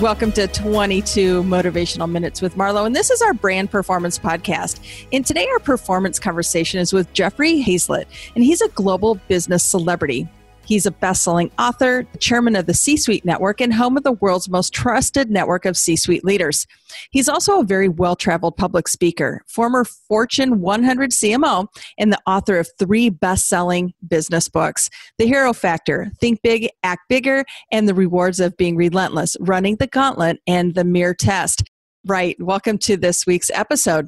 Welcome 0.00 0.32
to 0.32 0.46
22 0.46 1.42
Motivational 1.44 2.10
Minutes 2.10 2.42
with 2.42 2.54
Marlo. 2.54 2.84
And 2.84 2.94
this 2.94 3.10
is 3.10 3.22
our 3.22 3.32
brand 3.32 3.70
performance 3.70 4.18
podcast. 4.18 4.78
And 5.10 5.24
today, 5.24 5.46
our 5.52 5.58
performance 5.58 6.18
conversation 6.18 6.80
is 6.80 6.92
with 6.92 7.10
Jeffrey 7.14 7.62
Hayzlett, 7.62 8.04
and 8.34 8.44
he's 8.44 8.60
a 8.60 8.68
global 8.68 9.14
business 9.28 9.64
celebrity. 9.64 10.28
He's 10.66 10.84
a 10.84 10.90
best 10.90 11.22
selling 11.22 11.52
author, 11.58 12.04
chairman 12.18 12.56
of 12.56 12.66
the 12.66 12.74
C 12.74 12.96
Suite 12.96 13.24
Network, 13.24 13.60
and 13.60 13.72
home 13.72 13.96
of 13.96 14.02
the 14.02 14.12
world's 14.12 14.48
most 14.48 14.74
trusted 14.74 15.30
network 15.30 15.64
of 15.64 15.76
C 15.76 15.94
suite 15.94 16.24
leaders. 16.24 16.66
He's 17.10 17.28
also 17.28 17.60
a 17.60 17.64
very 17.64 17.88
well 17.88 18.16
traveled 18.16 18.56
public 18.56 18.88
speaker, 18.88 19.42
former 19.46 19.84
Fortune 19.84 20.60
100 20.60 21.10
CMO, 21.10 21.68
and 21.98 22.12
the 22.12 22.20
author 22.26 22.58
of 22.58 22.68
three 22.78 23.10
best 23.10 23.48
selling 23.48 23.94
business 24.08 24.48
books 24.48 24.90
The 25.18 25.26
Hero 25.26 25.52
Factor, 25.52 26.10
Think 26.20 26.42
Big, 26.42 26.68
Act 26.82 27.02
Bigger, 27.08 27.44
and 27.70 27.88
The 27.88 27.94
Rewards 27.94 28.40
of 28.40 28.56
Being 28.56 28.76
Relentless, 28.76 29.36
Running 29.40 29.76
the 29.76 29.86
Gauntlet, 29.86 30.38
and 30.46 30.74
The 30.74 30.84
Mirror 30.84 31.14
Test. 31.14 31.62
Right. 32.04 32.36
Welcome 32.40 32.78
to 32.78 32.96
this 32.96 33.24
week's 33.26 33.50
episode. 33.50 34.06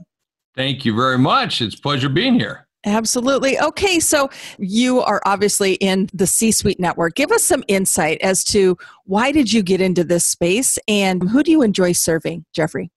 Thank 0.57 0.85
you 0.85 0.95
very 0.95 1.19
much. 1.19 1.61
It's 1.63 1.77
a 1.77 1.81
pleasure 1.81 2.09
being 2.09 2.39
here. 2.39 2.68
Absolutely. 2.87 3.59
Okay, 3.59 3.99
so 3.99 4.31
you 4.59 5.01
are 5.01 5.21
obviously 5.27 5.75
in 5.75 6.09
the 6.15 6.27
C-suite 6.27 6.79
network. 6.79 7.17
Give 7.17 7.33
us 7.33 7.43
some 7.43 7.65
insight 7.67 8.21
as 8.23 8.45
to 8.45 8.79
why 9.05 9.33
did 9.33 9.53
you 9.53 9.63
get 9.63 9.81
into 9.81 10.05
this 10.05 10.25
space 10.25 10.79
and 10.87 11.29
who 11.29 11.43
do 11.43 11.51
you 11.51 11.63
enjoy 11.63 11.93
serving, 11.93 12.45
Jeffrey? 12.55 12.91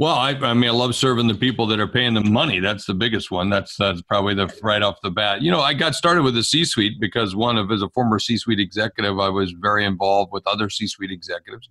Well, 0.00 0.14
I, 0.14 0.30
I, 0.30 0.54
mean, 0.54 0.70
I 0.70 0.72
love 0.72 0.94
serving 0.94 1.26
the 1.26 1.34
people 1.34 1.66
that 1.66 1.80
are 1.80 1.88
paying 1.88 2.14
the 2.14 2.20
money. 2.20 2.60
That's 2.60 2.86
the 2.86 2.94
biggest 2.94 3.32
one. 3.32 3.50
That's 3.50 3.74
that's 3.76 4.00
probably 4.02 4.32
the 4.32 4.48
right 4.62 4.80
off 4.80 5.00
the 5.02 5.10
bat. 5.10 5.42
You 5.42 5.50
know, 5.50 5.60
I 5.60 5.74
got 5.74 5.96
started 5.96 6.22
with 6.22 6.34
the 6.34 6.44
C-suite 6.44 7.00
because 7.00 7.34
one 7.34 7.58
of 7.58 7.72
as 7.72 7.82
a 7.82 7.88
former 7.88 8.20
C-suite 8.20 8.60
executive, 8.60 9.18
I 9.18 9.28
was 9.28 9.52
very 9.60 9.84
involved 9.84 10.30
with 10.32 10.46
other 10.46 10.70
C-suite 10.70 11.10
executives, 11.10 11.68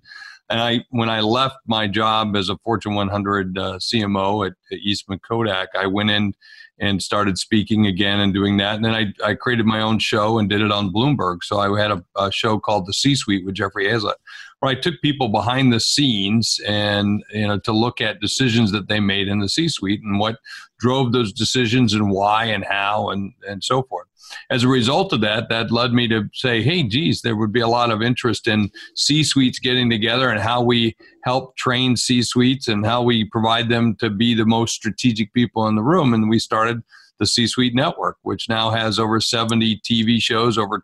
and 0.50 0.62
I 0.62 0.86
when 0.90 1.10
I 1.10 1.20
left 1.22 1.58
my 1.66 1.88
job 1.88 2.36
as 2.36 2.50
a 2.50 2.58
Fortune 2.58 2.96
100 2.96 3.58
uh, 3.58 3.74
CMO 3.80 4.48
at, 4.48 4.54
at 4.72 4.80
Eastman 4.80 5.20
Kodak, 5.20 5.70
I 5.76 5.88
went 5.88 6.10
in 6.10 6.34
and 6.80 7.02
started 7.02 7.38
speaking 7.38 7.88
again 7.88 8.20
and 8.20 8.34
doing 8.34 8.58
that. 8.58 8.76
And 8.76 8.86
then 8.86 8.94
I, 8.94 9.14
I 9.24 9.34
created 9.34 9.66
my 9.66 9.82
own 9.82 10.00
show 10.00 10.38
and 10.38 10.48
did 10.48 10.62
it 10.62 10.72
on 10.72 10.94
Bloomberg. 10.94 11.38
So 11.42 11.58
I 11.60 11.80
had 11.80 11.92
a, 11.92 12.04
a 12.16 12.32
show 12.32 12.60
called 12.60 12.86
The 12.86 12.94
C 12.94 13.16
Suite 13.16 13.46
with 13.46 13.56
Jeffrey 13.56 13.88
Hayzlett, 13.88 14.16
where 14.60 14.72
I 14.72 14.76
took 14.76 15.02
people 15.02 15.30
behind 15.30 15.74
the 15.74 15.80
scenes 15.80 16.60
and 16.68 17.24
you 17.32 17.48
know 17.48 17.60
to 17.60 17.72
look 17.72 18.00
at 18.00 18.22
decisions 18.22 18.72
that 18.72 18.88
they 18.88 19.00
made 19.00 19.28
in 19.28 19.40
the 19.40 19.50
C 19.50 19.68
suite 19.68 20.02
and 20.04 20.20
what 20.20 20.38
drove 20.80 21.12
those 21.12 21.34
decisions 21.34 21.94
and 21.94 22.12
why 22.12 22.46
and 22.46 22.64
how 22.64 23.10
and 23.10 23.34
and 23.48 23.64
so 23.64 23.84
forth. 23.84 24.07
As 24.50 24.64
a 24.64 24.68
result 24.68 25.14
of 25.14 25.22
that, 25.22 25.50
that 25.50 25.72
led 25.72 25.94
me 25.94 26.08
to 26.08 26.30
say, 26.34 26.62
hey, 26.62 26.84
geez, 26.84 27.22
there 27.22 27.36
would 27.36 27.52
be 27.52 27.62
a 27.62 27.68
lot 27.68 27.92
of 27.92 28.02
interest 28.02 28.48
in 28.48 28.70
C 28.96 29.24
suites 29.24 29.60
getting 29.60 29.90
together 29.90 30.30
and 30.30 30.40
how 30.40 30.62
we 30.62 30.96
help 31.24 31.56
train 31.58 31.96
C 31.96 32.22
suites 32.22 32.68
and 32.68 32.86
how 32.86 33.02
we 33.02 33.26
provide 33.26 33.70
them 33.70 33.96
to 33.98 34.10
be 34.10 34.34
the 34.34 34.46
most 34.46 34.74
strategic 34.74 35.34
people 35.34 35.68
in 35.68 35.76
the 35.76 35.84
room. 35.84 36.14
And 36.14 36.30
we 36.30 36.40
started 36.40 36.84
the 37.20 37.26
C 37.26 37.48
Suite 37.48 37.76
Network, 37.76 38.18
which 38.22 38.50
now 38.50 38.70
has 38.70 39.00
over 39.00 39.20
70 39.20 39.82
TV 39.82 40.22
shows, 40.22 40.58
over 40.58 40.80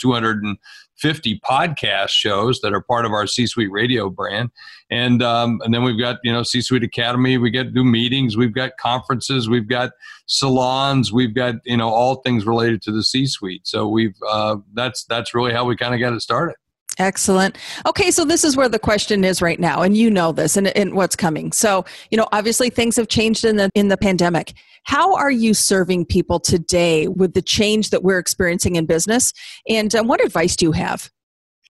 250 0.99 1.39
podcast 1.39 2.09
shows 2.09 2.61
that 2.61 2.73
are 2.73 2.81
part 2.81 3.05
of 3.05 3.11
our 3.11 3.27
C 3.27 3.47
Suite 3.47 3.71
Radio 3.71 4.09
brand, 4.09 4.49
and 4.89 5.21
um, 5.21 5.59
and 5.63 5.73
then 5.73 5.83
we've 5.83 5.99
got 5.99 6.17
you 6.23 6.31
know 6.31 6.43
C 6.43 6.61
Suite 6.61 6.83
Academy. 6.83 7.37
We 7.37 7.49
get 7.49 7.73
do 7.73 7.83
meetings, 7.83 8.37
we've 8.37 8.53
got 8.53 8.77
conferences, 8.77 9.49
we've 9.49 9.67
got 9.67 9.91
salons, 10.25 11.11
we've 11.11 11.33
got 11.33 11.55
you 11.65 11.77
know 11.77 11.89
all 11.89 12.15
things 12.17 12.45
related 12.45 12.81
to 12.83 12.91
the 12.91 13.03
C 13.03 13.25
Suite. 13.25 13.67
So 13.67 13.87
we've 13.87 14.15
uh, 14.29 14.57
that's 14.73 15.05
that's 15.05 15.33
really 15.33 15.53
how 15.53 15.65
we 15.65 15.75
kind 15.75 15.93
of 15.93 15.99
got 15.99 16.13
it 16.13 16.21
started. 16.21 16.55
Excellent. 16.99 17.57
Okay, 17.87 18.11
so 18.11 18.23
this 18.23 18.43
is 18.43 18.55
where 18.55 18.69
the 18.69 18.79
question 18.79 19.23
is 19.23 19.41
right 19.41 19.59
now, 19.59 19.81
and 19.81 19.97
you 19.97 20.11
know 20.11 20.31
this 20.31 20.57
and, 20.57 20.67
and 20.67 20.93
what's 20.93 21.15
coming. 21.15 21.51
So, 21.51 21.85
you 22.11 22.17
know, 22.17 22.27
obviously 22.31 22.69
things 22.69 22.95
have 22.97 23.07
changed 23.07 23.45
in 23.45 23.55
the 23.55 23.69
in 23.73 23.87
the 23.87 23.97
pandemic. 23.97 24.53
How 24.83 25.15
are 25.15 25.31
you 25.31 25.53
serving 25.53 26.05
people 26.05 26.39
today 26.39 27.07
with 27.07 27.33
the 27.33 27.41
change 27.41 27.89
that 27.89 28.03
we're 28.03 28.19
experiencing 28.19 28.75
in 28.75 28.85
business? 28.85 29.33
And 29.67 29.95
uh, 29.95 30.03
what 30.03 30.23
advice 30.23 30.55
do 30.55 30.65
you 30.65 30.71
have? 30.73 31.09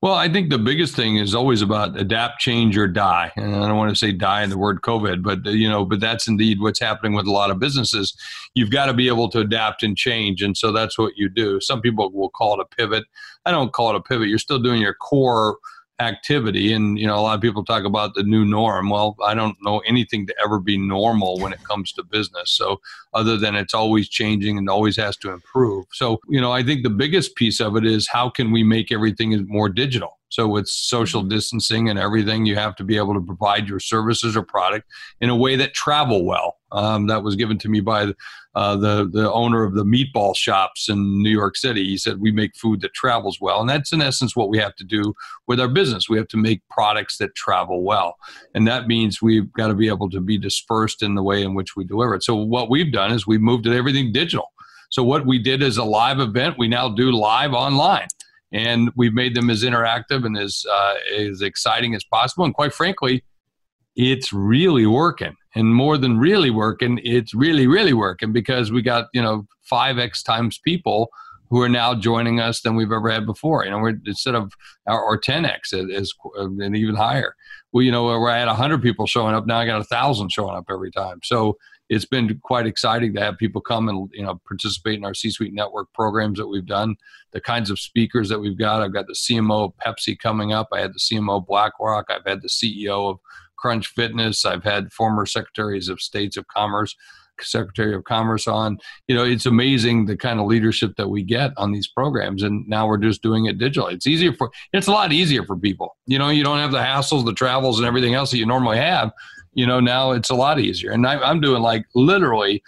Well, 0.03 0.16
I 0.16 0.28
think 0.28 0.50
the 0.50 0.59
biggest 0.59 0.97
thing 0.97 1.16
is 1.16 1.34
always 1.34 1.62
about 1.62 1.97
adapt, 1.97 2.41
change, 2.41 2.78
or 2.78 2.90
die. 2.90 3.31
And 3.38 3.56
I 3.56 3.69
don't 3.69 3.78
want 3.78 3.90
to 3.90 3.96
say 3.96 4.12
die 4.12 4.44
in 4.44 4.50
the 4.50 4.58
word 4.58 4.81
COVID, 4.81 5.24
but 5.24 5.47
uh, 5.47 5.52
you 5.52 5.69
know, 5.69 5.86
but 5.86 6.02
that's 6.02 6.28
indeed 6.28 6.59
what's 6.59 6.81
happening 6.81 7.14
with 7.14 7.25
a 7.25 7.31
lot 7.31 7.50
of 7.50 7.58
businesses. 7.58 8.14
You've 8.53 8.69
got 8.69 8.88
to 8.88 8.94
be 8.94 9.08
able 9.08 9.30
to 9.30 9.40
adapt 9.40 9.81
and 9.81 9.96
change, 9.96 10.41
and 10.41 10.58
so 10.58 10.74
that's 10.74 10.97
what 10.97 11.14
you 11.16 11.30
do. 11.30 11.62
Some 11.62 11.80
people 11.80 12.12
will 12.12 12.28
call 12.31 12.59
it 12.59 12.68
a 12.69 12.75
pivot. 12.75 13.06
I 13.46 13.52
don't 13.52 13.72
call 13.72 13.91
it 13.91 13.96
a 13.96 14.02
pivot. 14.02 14.28
You're 14.28 14.40
still 14.40 14.59
doing 14.59 14.81
your 14.81 14.94
core 14.94 15.58
activity. 16.03 16.74
And 16.74 17.00
you 17.00 17.08
know 17.08 17.16
a 17.16 17.22
lot 17.22 17.36
of 17.36 17.41
people 17.41 17.64
talk 17.64 17.84
about 17.86 18.14
the 18.16 18.24
new 18.24 18.46
norm. 18.46 18.90
Well 18.90 19.16
i 19.25 19.34
don't 19.34 19.58
know 19.62 19.80
anything 19.80 20.28
to 20.28 20.36
ever 20.44 20.59
be 20.59 20.78
normal 20.78 21.40
when 21.40 21.53
it 21.53 21.64
comes 21.64 21.91
to 21.94 22.03
business. 22.03 22.52
So 22.52 22.80
other 23.14 23.38
than 23.38 23.56
it's 23.56 23.74
always 23.74 24.09
changing 24.09 24.58
and 24.58 24.69
always 24.69 24.97
has 24.97 25.18
to 25.18 25.31
improve. 25.31 25.86
So 25.91 26.19
you 26.30 26.41
know 26.41 26.52
i 26.52 26.64
think 26.64 26.84
the 26.84 26.90
biggest 27.03 27.36
piece 27.36 27.59
of 27.59 27.75
it 27.75 27.86
is 27.86 28.08
how 28.08 28.30
can 28.30 28.52
we 28.52 28.64
make 28.64 28.91
everything 28.91 29.46
more 29.47 29.69
digital 29.69 30.19
so 30.33 30.47
with 30.47 30.67
social 30.67 31.21
distancing 31.21 31.89
and 31.89 31.99
everything, 31.99 32.47
you 32.47 32.55
have 32.55 32.75
to 32.77 32.83
be 32.83 32.97
able 32.97 33.13
to 33.13 33.21
provide 33.21 33.67
your 33.67 33.79
services 33.79 34.35
or 34.35 34.41
product 34.41 34.89
in 35.21 35.29
a 35.29 35.35
way 35.35 35.55
that 35.57 35.75
travel 35.75 36.25
well. 36.25 36.57
Um, 36.71 37.05
that 37.05 37.21
was 37.21 37.35
given 37.35 37.59
to 37.59 37.69
me 37.69 37.81
by 37.81 38.13
uh, 38.55 38.75
the 38.75 39.07
the 39.13 39.31
owner 39.31 39.61
of 39.61 39.75
the 39.75 39.83
meatball 39.83 40.35
shops 40.35 40.89
in 40.89 41.22
New 41.22 41.29
York 41.29 41.55
City. 41.55 41.83
He 41.83 41.99
said 41.99 42.19
we 42.19 42.31
make 42.31 42.55
food 42.55 42.81
that 42.81 42.95
travels 42.95 43.38
well, 43.39 43.61
and 43.61 43.69
that's 43.69 43.93
in 43.93 44.01
essence 44.01 44.35
what 44.35 44.49
we 44.49 44.57
have 44.57 44.75
to 44.77 44.83
do 44.83 45.13
with 45.45 45.59
our 45.59 45.67
business. 45.67 46.09
We 46.09 46.17
have 46.17 46.29
to 46.29 46.38
make 46.38 46.67
products 46.67 47.19
that 47.19 47.35
travel 47.35 47.83
well, 47.83 48.16
and 48.55 48.67
that 48.67 48.88
means 48.88 49.22
we've 49.22 49.53
got 49.53 49.67
to 49.67 49.75
be 49.75 49.88
able 49.88 50.09
to 50.09 50.19
be 50.19 50.39
dispersed 50.39 51.03
in 51.03 51.13
the 51.13 51.22
way 51.22 51.43
in 51.43 51.53
which 51.53 51.75
we 51.75 51.83
deliver 51.83 52.16
it. 52.16 52.23
So 52.23 52.33
what 52.33 52.72
we've 52.72 52.91
done 52.91 53.11
is 53.11 53.27
we've 53.27 53.39
moved 53.39 53.66
to 53.66 53.75
everything 53.75 54.11
digital. 54.11 54.51
So 54.89 55.03
what 55.03 55.27
we 55.27 55.38
did 55.38 55.61
as 55.61 55.77
a 55.77 55.83
live 55.83 56.19
event, 56.19 56.55
we 56.57 56.67
now 56.67 56.89
do 56.89 57.11
live 57.11 57.53
online 57.53 58.07
and 58.53 58.91
we've 58.96 59.14
made 59.14 59.36
them 59.36 59.50
as 59.50 59.64
interactive 59.64 60.25
and 60.25 60.38
as 60.38 60.64
uh, 60.69 60.96
as 61.18 61.41
exciting 61.41 61.96
as 61.96 62.03
possible. 62.03 62.46
And 62.46 62.53
quite 62.53 62.74
frankly, 62.74 63.24
it's 63.96 64.31
really 64.31 64.86
working. 64.86 65.36
And 65.56 65.74
more 65.75 65.97
than 65.97 66.18
really 66.18 66.50
working, 66.50 67.00
it's 67.03 67.34
really 67.34 67.68
really 67.68 67.94
working 67.94 68.31
because 68.31 68.72
we 68.72 68.81
got 68.81 69.08
you 69.14 69.22
know 69.22 69.46
five 69.64 69.97
x 69.97 70.24
times 70.24 70.59
people 70.64 71.09
who 71.50 71.62
are 71.62 71.69
now 71.69 71.94
joining 71.94 72.40
us 72.40 72.62
than 72.62 72.75
we've 72.75 72.91
ever 72.91 73.12
had 73.12 73.28
before. 73.28 73.64
You 73.64 73.72
know, 73.72 73.80
we're 73.80 74.00
instead 74.08 74.34
of 74.34 74.52
or 74.88 75.20
10x 75.20 75.59
is 75.72 76.14
and 76.35 76.75
even 76.75 76.96
higher. 76.96 77.35
Well, 77.72 77.84
you 77.84 77.91
know, 77.91 78.06
we're 78.06 78.30
at 78.30 78.47
100 78.47 78.81
people 78.81 79.06
showing 79.06 79.35
up 79.35 79.46
now. 79.46 79.59
I 79.59 79.66
got 79.66 79.81
a 79.81 79.85
thousand 79.85 80.31
showing 80.31 80.56
up 80.56 80.66
every 80.70 80.91
time. 80.91 81.20
So 81.24 81.58
it's 81.89 82.05
been 82.05 82.39
quite 82.44 82.66
exciting 82.66 83.13
to 83.13 83.21
have 83.21 83.38
people 83.38 83.61
come 83.61 83.89
and 83.89 84.09
you 84.13 84.23
know 84.23 84.39
participate 84.47 84.97
in 84.97 85.05
our 85.05 85.13
C-suite 85.13 85.53
network 85.53 85.91
programs 85.93 86.40
that 86.40 86.47
we've 86.47 86.66
done. 86.66 86.96
The 87.31 87.41
kinds 87.41 87.69
of 87.69 87.79
speakers 87.79 88.29
that 88.29 88.40
we've 88.40 88.58
got. 88.58 88.81
I've 88.81 88.93
got 88.93 89.08
the 89.08 89.13
CMO 89.13 89.66
of 89.66 89.73
Pepsi 89.78 90.17
coming 90.17 90.53
up. 90.53 90.69
I 90.72 90.79
had 90.79 90.93
the 90.93 90.99
CMO 90.99 91.46
BlackRock. 91.46 92.05
I've 92.09 92.25
had 92.25 92.41
the 92.41 92.49
CEO 92.49 93.09
of 93.11 93.19
Crunch 93.58 93.87
Fitness. 93.87 94.46
I've 94.46 94.63
had 94.63 94.91
former 94.91 95.25
secretaries 95.25 95.90
of 95.90 96.02
states 96.02 96.37
of 96.37 96.47
commerce. 96.47 96.96
Secretary 97.41 97.96
of 97.96 98.03
Commerce 98.03 98.47
on. 98.47 98.78
You 99.08 99.16
know, 99.16 99.23
it's 99.23 99.47
amazing 99.47 100.05
the 100.05 100.16
kind 100.16 100.40
of 100.40 100.46
leadership 100.46 100.96
that 100.97 101.09
we 101.09 101.23
get 101.23 101.52
on 101.58 101.72
these 101.72 101.87
programs, 101.87 102.43
and 102.43 102.67
now 102.67 102.87
we're 102.87 102.97
just 102.97 103.23
doing 103.23 103.46
it 103.46 103.58
digitally. 103.58 103.93
It's 103.93 104.08
easier 104.08 104.34
for 104.34 104.52
it's 104.72 104.87
a 104.87 104.91
lot 104.91 105.11
easier 105.11 105.43
for 105.43 105.58
people. 105.58 105.97
You 106.05 106.19
know, 106.19 106.29
you 106.29 106.43
don't 106.43 106.59
have 106.59 106.72
the 106.72 106.78
hassles, 106.78 107.25
the 107.25 107.34
travels, 107.34 107.79
and 107.79 107.87
everything 107.87 108.13
else 108.13 108.31
that 108.31 108.37
you 108.37 108.46
normally 108.46 108.78
have 108.78 109.11
you 109.53 109.66
know 109.66 109.79
now 109.79 110.11
it's 110.11 110.29
a 110.29 110.35
lot 110.35 110.59
easier. 110.59 110.91
And 110.91 111.05
I, 111.05 111.20
i'm 111.20 111.41
doing 111.41 111.61
like 111.61 111.85
literally 111.96 112.64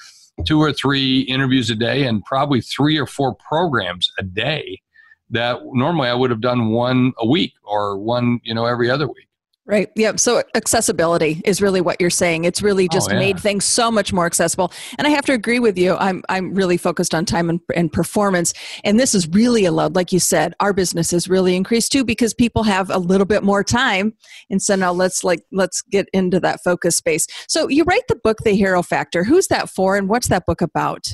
two 0.46 0.60
or 0.62 0.74
three 0.74 1.22
interviews 1.22 1.70
a 1.70 1.76
day 1.76 2.06
and 2.06 2.24
probably 2.26 2.62
three 2.62 2.98
or 2.98 3.06
four 3.06 3.36
programs 3.36 4.12
a 4.20 4.24
day 4.24 4.82
that 5.30 5.60
normally 5.74 6.10
i 6.10 6.14
would 6.14 6.30
have 6.30 6.42
done 6.42 6.70
one 6.70 7.14
a 7.20 7.28
week 7.28 7.54
or 7.64 7.98
one 7.98 8.40
you 8.44 8.54
know 8.54 8.66
every 8.66 8.90
other 8.90 9.08
week 9.08 9.28
Right. 9.68 9.90
Yeah. 9.96 10.16
So 10.18 10.44
accessibility 10.54 11.42
is 11.44 11.60
really 11.60 11.82
what 11.82 12.00
you're 12.00 12.12
saying. 12.12 12.44
It's 12.44 12.62
really 12.62 12.86
oh, 12.86 12.94
just 12.94 13.10
oh, 13.10 13.14
yeah. 13.14 13.20
made 13.20 13.40
things 13.40 13.66
so 13.66 13.90
much 13.90 14.14
more 14.14 14.28
accessible. 14.28 14.72
And 15.00 15.08
I 15.08 15.10
have 15.10 15.26
to 15.26 15.34
agree 15.34 15.60
with 15.60 15.76
you. 15.76 15.96
I'm 15.96 16.22
I'm 16.30 16.54
really 16.54 16.78
focused 16.78 17.16
on 17.16 17.26
time 17.26 17.50
and, 17.50 17.60
and 17.76 17.92
performance, 17.92 18.54
and 18.84 19.00
this 19.00 19.16
is 19.16 19.28
really 19.30 19.66
allowed. 19.66 19.96
Like 19.96 20.12
you 20.12 20.20
said, 20.20 20.54
our 20.60 20.72
business 20.72 21.10
has 21.10 21.28
really 21.28 21.56
increased 21.56 21.92
too 21.92 22.04
because 22.04 22.32
people 22.32 22.62
have 22.62 22.92
a 22.92 23.00
little 23.00 23.26
bit 23.26 23.44
more 23.44 23.64
time. 23.64 24.14
And 24.52 24.62
so 24.62 24.76
now 24.76 24.92
let's 24.92 25.24
like 25.24 25.42
let's 25.52 25.82
get 25.82 26.10
into 26.14 26.40
that 26.42 26.60
focus 26.64 26.96
space. 26.96 27.26
So 27.48 27.68
you 27.68 27.86
write 27.86 28.08
the 28.08 28.18
book, 28.18 28.38
The 28.44 28.52
Hero 28.52 28.84
Factor. 28.84 29.24
Who's 29.24 29.48
that 29.48 29.70
for, 29.70 29.98
and 29.98 30.08
what's 30.08 30.28
that 30.28 30.46
book 30.46 30.62
about? 30.62 31.08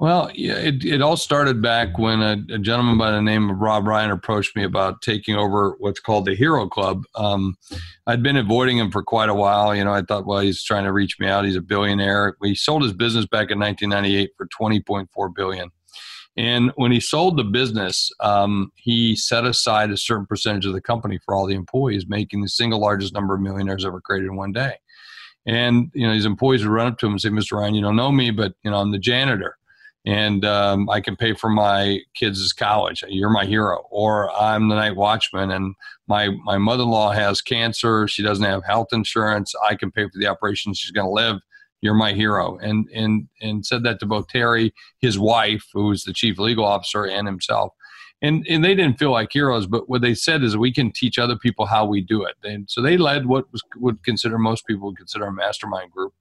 Well, 0.00 0.30
yeah, 0.34 0.54
it, 0.54 0.82
it 0.82 1.02
all 1.02 1.18
started 1.18 1.60
back 1.60 1.98
when 1.98 2.22
a, 2.22 2.32
a, 2.54 2.58
gentleman 2.58 2.96
by 2.96 3.10
the 3.10 3.20
name 3.20 3.50
of 3.50 3.58
Rob 3.58 3.86
Ryan 3.86 4.10
approached 4.10 4.56
me 4.56 4.64
about 4.64 5.02
taking 5.02 5.36
over 5.36 5.76
what's 5.78 6.00
called 6.00 6.24
the 6.24 6.34
Hero 6.34 6.66
Club. 6.70 7.04
Um, 7.16 7.58
I'd 8.06 8.22
been 8.22 8.38
avoiding 8.38 8.78
him 8.78 8.90
for 8.90 9.02
quite 9.02 9.28
a 9.28 9.34
while. 9.34 9.76
You 9.76 9.84
know, 9.84 9.92
I 9.92 10.00
thought, 10.00 10.24
well, 10.24 10.40
he's 10.40 10.62
trying 10.62 10.84
to 10.84 10.92
reach 10.92 11.20
me 11.20 11.26
out. 11.26 11.44
He's 11.44 11.54
a 11.54 11.60
billionaire. 11.60 12.34
He 12.42 12.54
sold 12.54 12.82
his 12.82 12.94
business 12.94 13.26
back 13.26 13.50
in 13.50 13.58
1998 13.58 14.30
for 14.38 14.46
20.4 14.46 15.34
billion. 15.34 15.68
And 16.34 16.72
when 16.76 16.92
he 16.92 17.00
sold 17.00 17.36
the 17.36 17.44
business, 17.44 18.10
um, 18.20 18.72
he 18.76 19.14
set 19.14 19.44
aside 19.44 19.90
a 19.90 19.98
certain 19.98 20.24
percentage 20.24 20.64
of 20.64 20.72
the 20.72 20.80
company 20.80 21.18
for 21.22 21.34
all 21.34 21.44
the 21.44 21.54
employees, 21.54 22.06
making 22.08 22.40
the 22.40 22.48
single 22.48 22.80
largest 22.80 23.12
number 23.12 23.34
of 23.34 23.42
millionaires 23.42 23.84
ever 23.84 24.00
created 24.00 24.28
in 24.28 24.36
one 24.36 24.52
day. 24.52 24.76
And 25.46 25.90
you 25.92 26.06
know, 26.06 26.14
his 26.14 26.24
employees 26.24 26.64
would 26.64 26.72
run 26.72 26.86
up 26.86 26.96
to 27.00 27.06
him 27.06 27.12
and 27.12 27.20
say, 27.20 27.28
"Mr. 27.28 27.58
Ryan, 27.58 27.74
you 27.74 27.82
don't 27.82 27.96
know 27.96 28.12
me, 28.12 28.30
but 28.30 28.54
you 28.62 28.70
know, 28.70 28.78
I'm 28.78 28.92
the 28.92 28.98
janitor." 28.98 29.58
And 30.06 30.44
um, 30.44 30.88
I 30.88 31.00
can 31.00 31.16
pay 31.16 31.34
for 31.34 31.50
my 31.50 32.00
kids' 32.14 32.52
college. 32.52 33.04
You're 33.08 33.30
my 33.30 33.44
hero. 33.44 33.86
Or 33.90 34.30
I'm 34.30 34.68
the 34.68 34.74
night 34.74 34.96
watchman, 34.96 35.50
and 35.50 35.74
my 36.08 36.28
my 36.44 36.58
mother-in-law 36.58 37.12
has 37.12 37.42
cancer. 37.42 38.08
She 38.08 38.22
doesn't 38.22 38.44
have 38.44 38.64
health 38.64 38.88
insurance. 38.92 39.52
I 39.68 39.74
can 39.74 39.90
pay 39.90 40.04
for 40.04 40.18
the 40.18 40.26
operation 40.26 40.72
she's 40.74 40.90
going 40.90 41.06
to 41.06 41.12
live. 41.12 41.36
You're 41.82 41.94
my 41.94 42.12
hero. 42.12 42.58
And 42.58 42.88
and 42.94 43.28
and 43.40 43.64
said 43.64 43.82
that 43.84 44.00
to 44.00 44.06
both 44.06 44.28
Terry, 44.28 44.72
his 45.00 45.18
wife, 45.18 45.66
who 45.72 45.88
was 45.88 46.04
the 46.04 46.12
chief 46.12 46.38
legal 46.38 46.64
officer, 46.64 47.04
and 47.04 47.26
himself. 47.26 47.72
And, 48.22 48.46
and 48.50 48.62
they 48.62 48.74
didn't 48.74 48.98
feel 48.98 49.12
like 49.12 49.32
heroes, 49.32 49.66
but 49.66 49.88
what 49.88 50.02
they 50.02 50.12
said 50.12 50.42
is 50.42 50.54
we 50.54 50.74
can 50.74 50.92
teach 50.92 51.18
other 51.18 51.36
people 51.36 51.64
how 51.64 51.86
we 51.86 52.02
do 52.02 52.22
it. 52.22 52.34
And 52.44 52.68
so 52.68 52.82
they 52.82 52.98
led 52.98 53.24
what 53.24 53.50
was 53.50 53.62
would 53.76 54.02
consider 54.02 54.36
most 54.36 54.66
people 54.66 54.88
would 54.88 54.98
consider 54.98 55.24
a 55.24 55.32
mastermind 55.32 55.90
group 55.90 56.12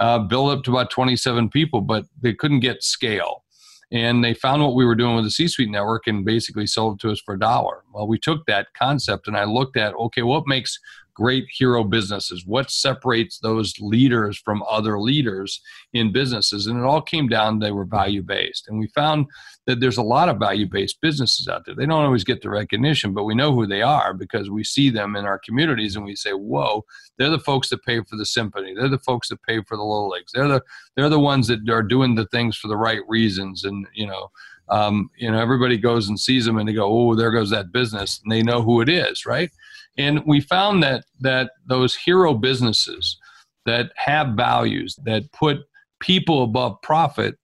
uh, 0.00 0.18
built 0.18 0.50
up 0.50 0.64
to 0.64 0.72
about 0.72 0.90
27 0.90 1.48
people, 1.50 1.80
but 1.80 2.04
they 2.20 2.34
couldn't 2.34 2.60
get 2.60 2.82
scale. 2.82 3.44
And 3.92 4.24
they 4.24 4.34
found 4.34 4.62
what 4.62 4.74
we 4.74 4.84
were 4.84 4.94
doing 4.94 5.14
with 5.14 5.24
the 5.24 5.30
C 5.30 5.46
suite 5.46 5.70
network 5.70 6.06
and 6.06 6.24
basically 6.24 6.66
sold 6.66 6.94
it 6.94 7.00
to 7.02 7.12
us 7.12 7.20
for 7.20 7.34
a 7.34 7.38
dollar. 7.38 7.82
Well, 7.92 8.08
we 8.08 8.18
took 8.18 8.44
that 8.46 8.68
concept 8.76 9.28
and 9.28 9.36
I 9.36 9.44
looked 9.44 9.76
at 9.76 9.94
okay, 9.94 10.22
what 10.22 10.44
makes 10.46 10.78
great 11.14 11.46
hero 11.50 11.84
businesses? 11.84 12.44
What 12.46 12.70
separates 12.70 13.38
those 13.38 13.74
leaders 13.80 14.38
from 14.38 14.62
other 14.68 14.98
leaders 14.98 15.60
in 15.92 16.12
businesses? 16.12 16.66
And 16.66 16.78
it 16.78 16.84
all 16.84 17.02
came 17.02 17.28
down 17.28 17.58
they 17.58 17.72
were 17.72 17.84
value 17.84 18.22
based. 18.22 18.68
And 18.68 18.78
we 18.78 18.88
found 18.88 19.26
that 19.66 19.80
there's 19.80 19.96
a 19.96 20.02
lot 20.02 20.28
of 20.28 20.38
value 20.38 20.66
based 20.66 21.00
businesses 21.00 21.48
out 21.48 21.64
there. 21.64 21.74
They 21.74 21.86
don't 21.86 22.04
always 22.04 22.24
get 22.24 22.42
the 22.42 22.50
recognition, 22.50 23.14
but 23.14 23.24
we 23.24 23.34
know 23.34 23.54
who 23.54 23.66
they 23.66 23.82
are 23.82 24.12
because 24.12 24.50
we 24.50 24.64
see 24.64 24.90
them 24.90 25.16
in 25.16 25.24
our 25.24 25.38
communities 25.38 25.96
and 25.96 26.04
we 26.04 26.16
say, 26.16 26.32
whoa, 26.32 26.84
they're 27.18 27.30
the 27.30 27.38
folks 27.38 27.68
that 27.70 27.84
pay 27.84 28.02
for 28.02 28.16
the 28.16 28.26
symphony. 28.26 28.74
They're 28.74 28.88
the 28.88 28.98
folks 28.98 29.28
that 29.28 29.42
pay 29.42 29.62
for 29.62 29.76
the 29.76 29.82
little 29.82 30.08
leagues. 30.08 30.32
They're 30.32 30.48
the 30.48 30.62
they're 30.96 31.08
the 31.08 31.20
ones 31.20 31.46
that 31.48 31.68
are 31.70 31.82
doing 31.82 32.14
the 32.14 32.26
things 32.26 32.56
for 32.56 32.68
the 32.68 32.76
right 32.76 33.00
reasons. 33.08 33.64
And 33.64 33.86
you 33.94 34.06
know, 34.06 34.30
um, 34.68 35.10
you 35.16 35.30
know, 35.30 35.38
everybody 35.38 35.78
goes 35.78 36.08
and 36.08 36.18
sees 36.18 36.44
them 36.46 36.58
and 36.58 36.68
they 36.68 36.72
go, 36.72 36.86
oh, 36.86 37.14
there 37.14 37.30
goes 37.30 37.50
that 37.50 37.72
business, 37.72 38.20
and 38.22 38.32
they 38.32 38.42
know 38.42 38.62
who 38.62 38.80
it 38.80 38.88
is, 38.88 39.26
right? 39.26 39.50
And 39.96 40.24
we 40.26 40.40
found 40.40 40.82
that 40.82 41.04
that 41.20 41.50
those 41.66 41.94
hero 41.94 42.34
businesses 42.34 43.18
that 43.66 43.92
have 43.96 44.36
values 44.36 44.98
that 45.04 45.30
put 45.32 45.58
people 46.00 46.42
above 46.42 46.80
profit, 46.82 47.36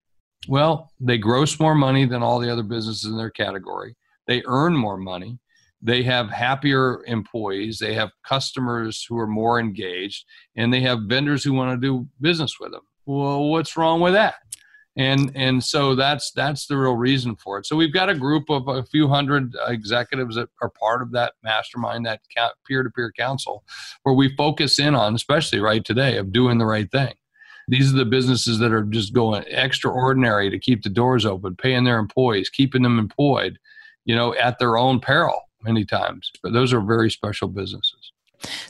well, 0.48 0.90
they 1.00 1.18
gross 1.18 1.58
more 1.60 1.74
money 1.74 2.06
than 2.06 2.22
all 2.22 2.38
the 2.38 2.50
other 2.50 2.62
businesses 2.62 3.10
in 3.10 3.16
their 3.16 3.30
category. 3.30 3.94
They 4.26 4.42
earn 4.46 4.76
more 4.76 4.96
money. 4.96 5.38
They 5.82 6.02
have 6.02 6.28
happier 6.28 7.02
employees. 7.06 7.78
They 7.78 7.94
have 7.94 8.10
customers 8.26 9.04
who 9.08 9.18
are 9.18 9.26
more 9.26 9.58
engaged, 9.58 10.24
and 10.56 10.72
they 10.72 10.80
have 10.80 11.02
vendors 11.06 11.42
who 11.42 11.54
want 11.54 11.80
to 11.80 11.86
do 11.86 12.06
business 12.20 12.60
with 12.60 12.72
them. 12.72 12.82
Well, 13.06 13.44
what's 13.44 13.76
wrong 13.76 14.00
with 14.00 14.12
that? 14.12 14.36
And 14.96 15.30
and 15.34 15.62
so 15.62 15.94
that's 15.94 16.32
that's 16.32 16.66
the 16.66 16.76
real 16.76 16.96
reason 16.96 17.36
for 17.36 17.58
it. 17.58 17.66
So 17.66 17.76
we've 17.76 17.92
got 17.92 18.08
a 18.08 18.14
group 18.14 18.50
of 18.50 18.66
a 18.68 18.82
few 18.82 19.08
hundred 19.08 19.54
executives 19.66 20.34
that 20.36 20.48
are 20.60 20.70
part 20.70 21.02
of 21.02 21.12
that 21.12 21.34
mastermind 21.42 22.06
that 22.06 22.20
peer-to-peer 22.66 23.12
council 23.16 23.64
where 24.02 24.14
we 24.14 24.34
focus 24.36 24.78
in 24.78 24.94
on 24.94 25.14
especially 25.14 25.60
right 25.60 25.84
today 25.84 26.16
of 26.16 26.32
doing 26.32 26.58
the 26.58 26.66
right 26.66 26.90
thing. 26.90 27.14
These 27.68 27.94
are 27.94 27.96
the 27.96 28.04
businesses 28.04 28.58
that 28.58 28.72
are 28.72 28.82
just 28.82 29.12
going 29.12 29.44
extraordinary 29.46 30.50
to 30.50 30.58
keep 30.58 30.82
the 30.82 30.90
doors 30.90 31.24
open 31.24 31.54
paying 31.54 31.84
their 31.84 31.98
employees 31.98 32.50
keeping 32.50 32.82
them 32.82 32.98
employed 32.98 33.58
you 34.04 34.16
know 34.16 34.34
at 34.34 34.58
their 34.58 34.76
own 34.76 35.00
peril 35.00 35.40
many 35.62 35.84
times. 35.84 36.32
But 36.42 36.52
those 36.52 36.72
are 36.72 36.80
very 36.80 37.10
special 37.10 37.46
businesses 37.46 38.12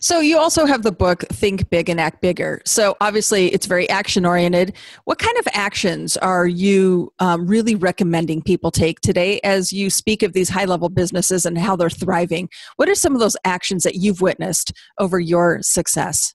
so 0.00 0.20
you 0.20 0.38
also 0.38 0.66
have 0.66 0.82
the 0.82 0.92
book 0.92 1.22
Think 1.30 1.68
Big 1.70 1.88
and 1.88 2.00
Act 2.00 2.20
Bigger. 2.20 2.60
So 2.64 2.96
obviously 3.00 3.48
it's 3.48 3.66
very 3.66 3.88
action 3.88 4.26
oriented. 4.26 4.74
What 5.04 5.18
kind 5.18 5.36
of 5.38 5.46
actions 5.52 6.16
are 6.16 6.46
you 6.46 7.12
um, 7.18 7.46
really 7.46 7.74
recommending 7.74 8.42
people 8.42 8.70
take 8.70 9.00
today 9.00 9.40
as 9.44 9.72
you 9.72 9.90
speak 9.90 10.22
of 10.22 10.32
these 10.32 10.48
high 10.48 10.64
level 10.64 10.88
businesses 10.88 11.46
and 11.46 11.58
how 11.58 11.76
they're 11.76 11.90
thriving? 11.90 12.48
What 12.76 12.88
are 12.88 12.94
some 12.94 13.14
of 13.14 13.20
those 13.20 13.36
actions 13.44 13.84
that 13.84 13.96
you've 13.96 14.20
witnessed 14.20 14.72
over 14.98 15.20
your 15.20 15.60
success? 15.62 16.34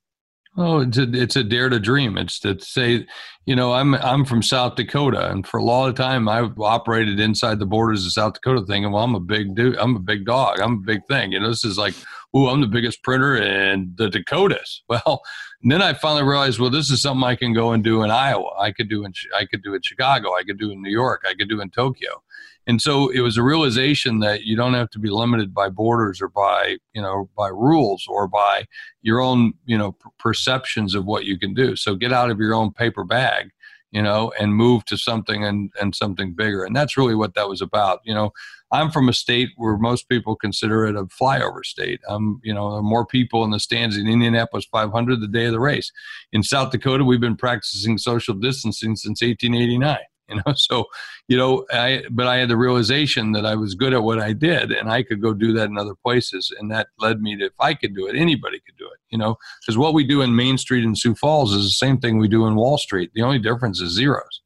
Oh, 0.58 0.80
it's 0.80 0.98
a, 0.98 1.04
it's 1.14 1.36
a 1.36 1.44
dare 1.44 1.68
to 1.68 1.80
dream. 1.80 2.18
It's 2.18 2.40
to 2.40 2.58
say, 2.60 3.06
you 3.46 3.56
know, 3.56 3.74
I'm 3.74 3.94
I'm 3.96 4.24
from 4.24 4.42
South 4.42 4.76
Dakota, 4.76 5.30
and 5.30 5.46
for 5.46 5.58
a 5.58 5.64
long 5.64 5.94
time 5.94 6.30
I've 6.30 6.58
operated 6.60 7.20
inside 7.20 7.60
the 7.60 7.66
borders 7.66 8.06
of 8.06 8.14
South 8.14 8.36
Dakota, 8.36 8.66
thinking, 8.66 8.92
well, 8.92 9.04
I'm 9.04 9.16
a 9.16 9.20
big 9.20 9.54
dude, 9.54 9.78
I'm 9.78 9.98
a 9.98 10.00
big 10.00 10.26
dog, 10.26 10.62
I'm 10.62 10.74
a 10.74 10.86
big 10.86 11.06
thing. 11.08 11.34
You 11.34 11.42
know, 11.42 11.50
this 11.50 11.66
is 11.66 11.78
like 11.78 11.94
ooh, 12.36 12.48
I'm 12.48 12.62
the 12.62 12.68
biggest 12.68 13.02
printer 13.02 13.36
in 13.36 13.94
the 13.98 14.10
Dakotas. 14.10 14.84
Well, 14.90 15.22
then 15.64 15.82
I 15.82 15.94
finally 15.94 16.24
realized, 16.24 16.60
well, 16.60 16.70
this 16.70 16.92
is 16.92 17.02
something 17.02 17.24
I 17.24 17.36
can 17.36 17.54
go 17.54 17.72
and 17.72 17.84
do 17.84 18.04
in 18.04 18.12
Iowa. 18.12 18.52
I 18.60 18.72
could 18.72 18.88
do 18.88 19.04
in 19.04 19.14
I 19.36 19.46
could 19.46 19.64
do 19.64 19.74
in 19.74 19.82
Chicago. 19.82 20.36
I 20.36 20.44
could 20.44 20.60
do 20.60 20.72
in 20.72 20.82
New 20.82 20.92
York. 20.92 21.24
I 21.28 21.34
could 21.34 21.50
do 21.50 21.60
in 21.60 21.70
Tokyo. 21.72 22.22
And 22.68 22.82
so 22.82 23.10
it 23.10 23.22
was 23.22 23.38
a 23.38 23.44
realization 23.44 24.20
that 24.20 24.44
you 24.44 24.56
don't 24.56 24.74
have 24.74 24.90
to 24.92 25.00
be 25.00 25.10
limited 25.10 25.54
by 25.54 25.70
borders 25.70 26.22
or 26.22 26.30
by 26.30 26.78
you 26.94 27.02
know 27.02 27.30
by 27.38 27.50
rules 27.50 28.06
or 28.08 28.28
by 28.28 28.66
your 29.02 29.20
own 29.20 29.54
you 29.66 29.78
know 29.78 29.96
perceptions 30.20 30.96
of 30.96 31.06
what 31.06 31.26
you 31.26 31.38
can 31.38 31.54
do. 31.54 31.76
So 31.76 31.96
get 31.96 32.14
out 32.14 32.32
of 32.32 32.40
your 32.40 32.54
own 32.54 32.72
paper 32.72 33.04
bag 33.04 33.52
you 33.96 34.02
know, 34.02 34.34
and 34.38 34.54
move 34.54 34.84
to 34.84 34.98
something 34.98 35.46
and, 35.46 35.72
and 35.80 35.96
something 35.96 36.34
bigger. 36.34 36.66
And 36.66 36.76
that's 36.76 36.98
really 36.98 37.16
what 37.16 37.34
that 37.36 37.48
was 37.48 37.62
about. 37.62 38.02
You 38.04 38.14
know, 38.14 38.32
I'm 38.70 38.92
from 38.92 39.08
a 39.08 39.14
state 39.14 39.52
where 39.56 39.78
most 39.78 40.10
people 40.10 40.36
consider 40.36 40.86
it 40.86 40.98
a 40.98 41.06
flyover 41.06 41.64
state. 41.64 42.02
I'm, 42.10 42.42
you 42.44 42.54
know, 42.54 42.82
more 42.82 43.06
people 43.06 43.46
in 43.46 43.52
the 43.52 43.60
stands 43.60 43.96
in 43.96 44.06
Indianapolis 44.06 44.66
500 44.66 45.22
the 45.22 45.30
day 45.30 45.46
of 45.46 45.54
the 45.54 45.62
race. 45.62 45.94
In 46.34 46.44
South 46.44 46.72
Dakota, 46.72 47.06
we've 47.06 47.22
been 47.22 47.38
practicing 47.38 47.98
social 47.98 48.34
distancing 48.34 48.98
since 48.98 49.22
1889 49.22 50.00
you 50.30 50.36
know 50.36 50.54
so 50.56 50.86
you 51.28 51.38
know 51.38 51.66
i 51.72 52.04
but 52.10 52.28
i 52.28 52.38
had 52.38 52.50
the 52.50 52.58
realization 52.58 53.32
that 53.32 53.46
i 53.46 53.54
was 53.54 53.76
good 53.76 53.94
at 53.94 54.04
what 54.04 54.20
i 54.20 54.34
did 54.34 54.72
and 54.72 54.90
i 54.90 55.04
could 55.04 55.22
go 55.22 55.34
do 55.34 55.54
that 55.54 55.70
in 55.70 55.78
other 55.78 55.96
places 55.96 56.52
and 56.60 56.72
that 56.72 56.88
led 56.98 57.22
me 57.22 57.38
to 57.38 57.46
if 57.46 57.60
i 57.60 57.74
could 57.74 57.94
do 57.96 58.08
it 58.08 58.16
anybody 58.16 58.60
could 58.66 58.76
do 58.78 58.86
it 58.86 59.00
you 59.10 59.18
know 59.18 59.38
because 59.62 59.78
what 59.78 59.94
we 59.94 60.04
do 60.04 60.22
in 60.22 60.36
main 60.36 60.58
street 60.58 60.84
in 60.84 60.96
sioux 60.96 61.14
falls 61.14 61.54
is 61.54 61.66
the 61.66 61.70
same 61.70 61.98
thing 61.98 62.18
we 62.18 62.28
do 62.28 62.46
in 62.48 62.56
wall 62.56 62.78
street. 62.78 63.12
The 63.14 63.22
only 63.22 63.40
difference 63.40 63.80
is 63.82 63.94
zeros. 63.94 64.42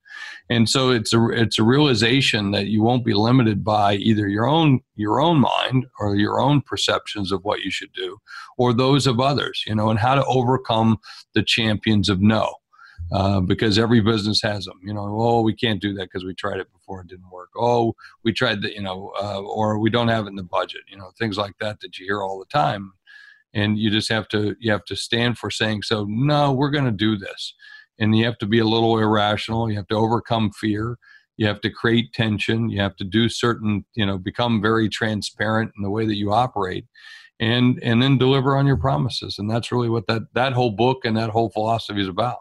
And 0.51 0.67
so 0.67 0.89
it's 0.89 1.13
a 1.13 1.29
it's 1.29 1.59
a 1.59 1.63
realization 1.63 2.51
that 2.51 2.67
you 2.67 2.81
won't 2.81 3.05
be 3.05 3.13
limited 3.13 3.63
by 3.63 3.95
either 3.95 4.27
your 4.27 4.47
own 4.47 4.79
your 4.95 5.21
own 5.21 5.39
mind 5.39 5.85
or 5.99 6.15
your 6.15 6.41
own 6.41 6.61
perceptions 6.61 7.31
of 7.31 7.43
what 7.43 7.61
you 7.61 7.69
should 7.69 7.93
do 7.93 8.17
or 8.57 8.73
those 8.73 9.05
of 9.05 9.19
others 9.19 9.63
you 9.67 9.75
know 9.75 9.91
and 9.91 9.99
how 9.99 10.15
to 10.15 10.25
overcome 10.25 10.97
the 11.35 11.43
champions 11.43 12.09
of 12.09 12.19
no 12.19 12.55
uh, 13.11 13.39
because 13.39 13.79
every 13.79 14.01
business 14.01 14.41
has 14.41 14.65
them 14.65 14.79
you 14.83 14.93
know 14.93 15.15
oh 15.19 15.41
we 15.41 15.53
can't 15.53 15.81
do 15.81 15.93
that 15.93 16.05
because 16.05 16.25
we 16.25 16.33
tried 16.33 16.59
it 16.59 16.71
before 16.71 17.01
it 17.01 17.07
didn't 17.07 17.29
work. 17.31 17.49
Oh 17.55 17.93
we 18.23 18.33
tried 18.33 18.61
that 18.61 18.73
you 18.73 18.81
know 18.81 19.11
uh, 19.21 19.41
or 19.41 19.79
we 19.79 19.89
don't 19.89 20.07
have 20.07 20.25
it 20.25 20.29
in 20.29 20.35
the 20.35 20.43
budget 20.43 20.81
you 20.87 20.97
know 20.97 21.11
things 21.17 21.37
like 21.37 21.53
that 21.59 21.79
that 21.81 21.97
you 21.97 22.05
hear 22.05 22.21
all 22.21 22.39
the 22.39 22.45
time. 22.45 22.93
And 23.53 23.79
you 23.79 23.89
just 23.89 24.09
have 24.09 24.27
to 24.29 24.55
you 24.59 24.71
have 24.71 24.85
to 24.85 24.95
stand 24.95 25.37
for 25.37 25.49
saying 25.49 25.81
so 25.83 26.05
no 26.07 26.51
we're 26.51 26.69
going 26.69 26.85
to 26.85 26.91
do 26.91 27.17
this. 27.17 27.55
And 28.01 28.17
you 28.17 28.23
have 28.25 28.37
to 28.37 28.45
be 28.45 28.59
a 28.59 28.65
little 28.65 28.97
irrational 28.97 29.69
you 29.69 29.77
have 29.77 29.87
to 29.87 29.95
overcome 29.95 30.51
fear 30.51 30.97
you 31.37 31.47
have 31.47 31.61
to 31.61 31.69
create 31.69 32.13
tension 32.13 32.69
you 32.69 32.81
have 32.81 32.95
to 32.97 33.03
do 33.03 33.27
certain 33.29 33.85
you 33.95 34.05
know 34.05 34.17
become 34.17 34.61
very 34.61 34.87
transparent 34.87 35.71
in 35.75 35.83
the 35.83 35.89
way 35.89 36.05
that 36.05 36.15
you 36.15 36.31
operate 36.31 36.85
and 37.39 37.79
and 37.81 38.01
then 38.01 38.17
deliver 38.17 38.55
on 38.55 38.67
your 38.67 38.77
promises. 38.77 39.39
And 39.39 39.49
that's 39.49 39.71
really 39.71 39.89
what 39.89 40.07
that 40.07 40.23
that 40.33 40.53
whole 40.53 40.71
book 40.71 41.05
and 41.05 41.15
that 41.17 41.29
whole 41.29 41.49
philosophy 41.49 42.01
is 42.01 42.07
about 42.07 42.39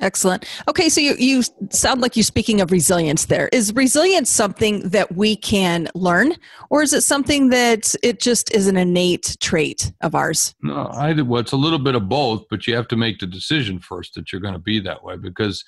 Excellent. 0.00 0.44
Okay, 0.68 0.88
so 0.88 1.00
you, 1.00 1.14
you 1.18 1.42
sound 1.70 2.00
like 2.00 2.16
you're 2.16 2.24
speaking 2.24 2.60
of 2.60 2.72
resilience 2.72 3.26
there. 3.26 3.48
Is 3.52 3.72
resilience 3.74 4.28
something 4.28 4.88
that 4.88 5.14
we 5.14 5.36
can 5.36 5.88
learn, 5.94 6.34
or 6.68 6.82
is 6.82 6.92
it 6.92 7.02
something 7.02 7.50
that 7.50 7.94
it 8.02 8.20
just 8.20 8.52
is 8.52 8.66
an 8.66 8.76
innate 8.76 9.36
trait 9.40 9.92
of 10.00 10.14
ours? 10.14 10.54
No, 10.62 10.86
I 10.86 11.12
well, 11.22 11.40
it's 11.40 11.52
a 11.52 11.56
little 11.56 11.78
bit 11.78 11.94
of 11.94 12.08
both, 12.08 12.44
but 12.50 12.66
you 12.66 12.74
have 12.74 12.88
to 12.88 12.96
make 12.96 13.20
the 13.20 13.26
decision 13.26 13.78
first 13.78 14.14
that 14.14 14.32
you're 14.32 14.40
going 14.40 14.54
to 14.54 14.60
be 14.60 14.80
that 14.80 15.04
way 15.04 15.16
because 15.16 15.64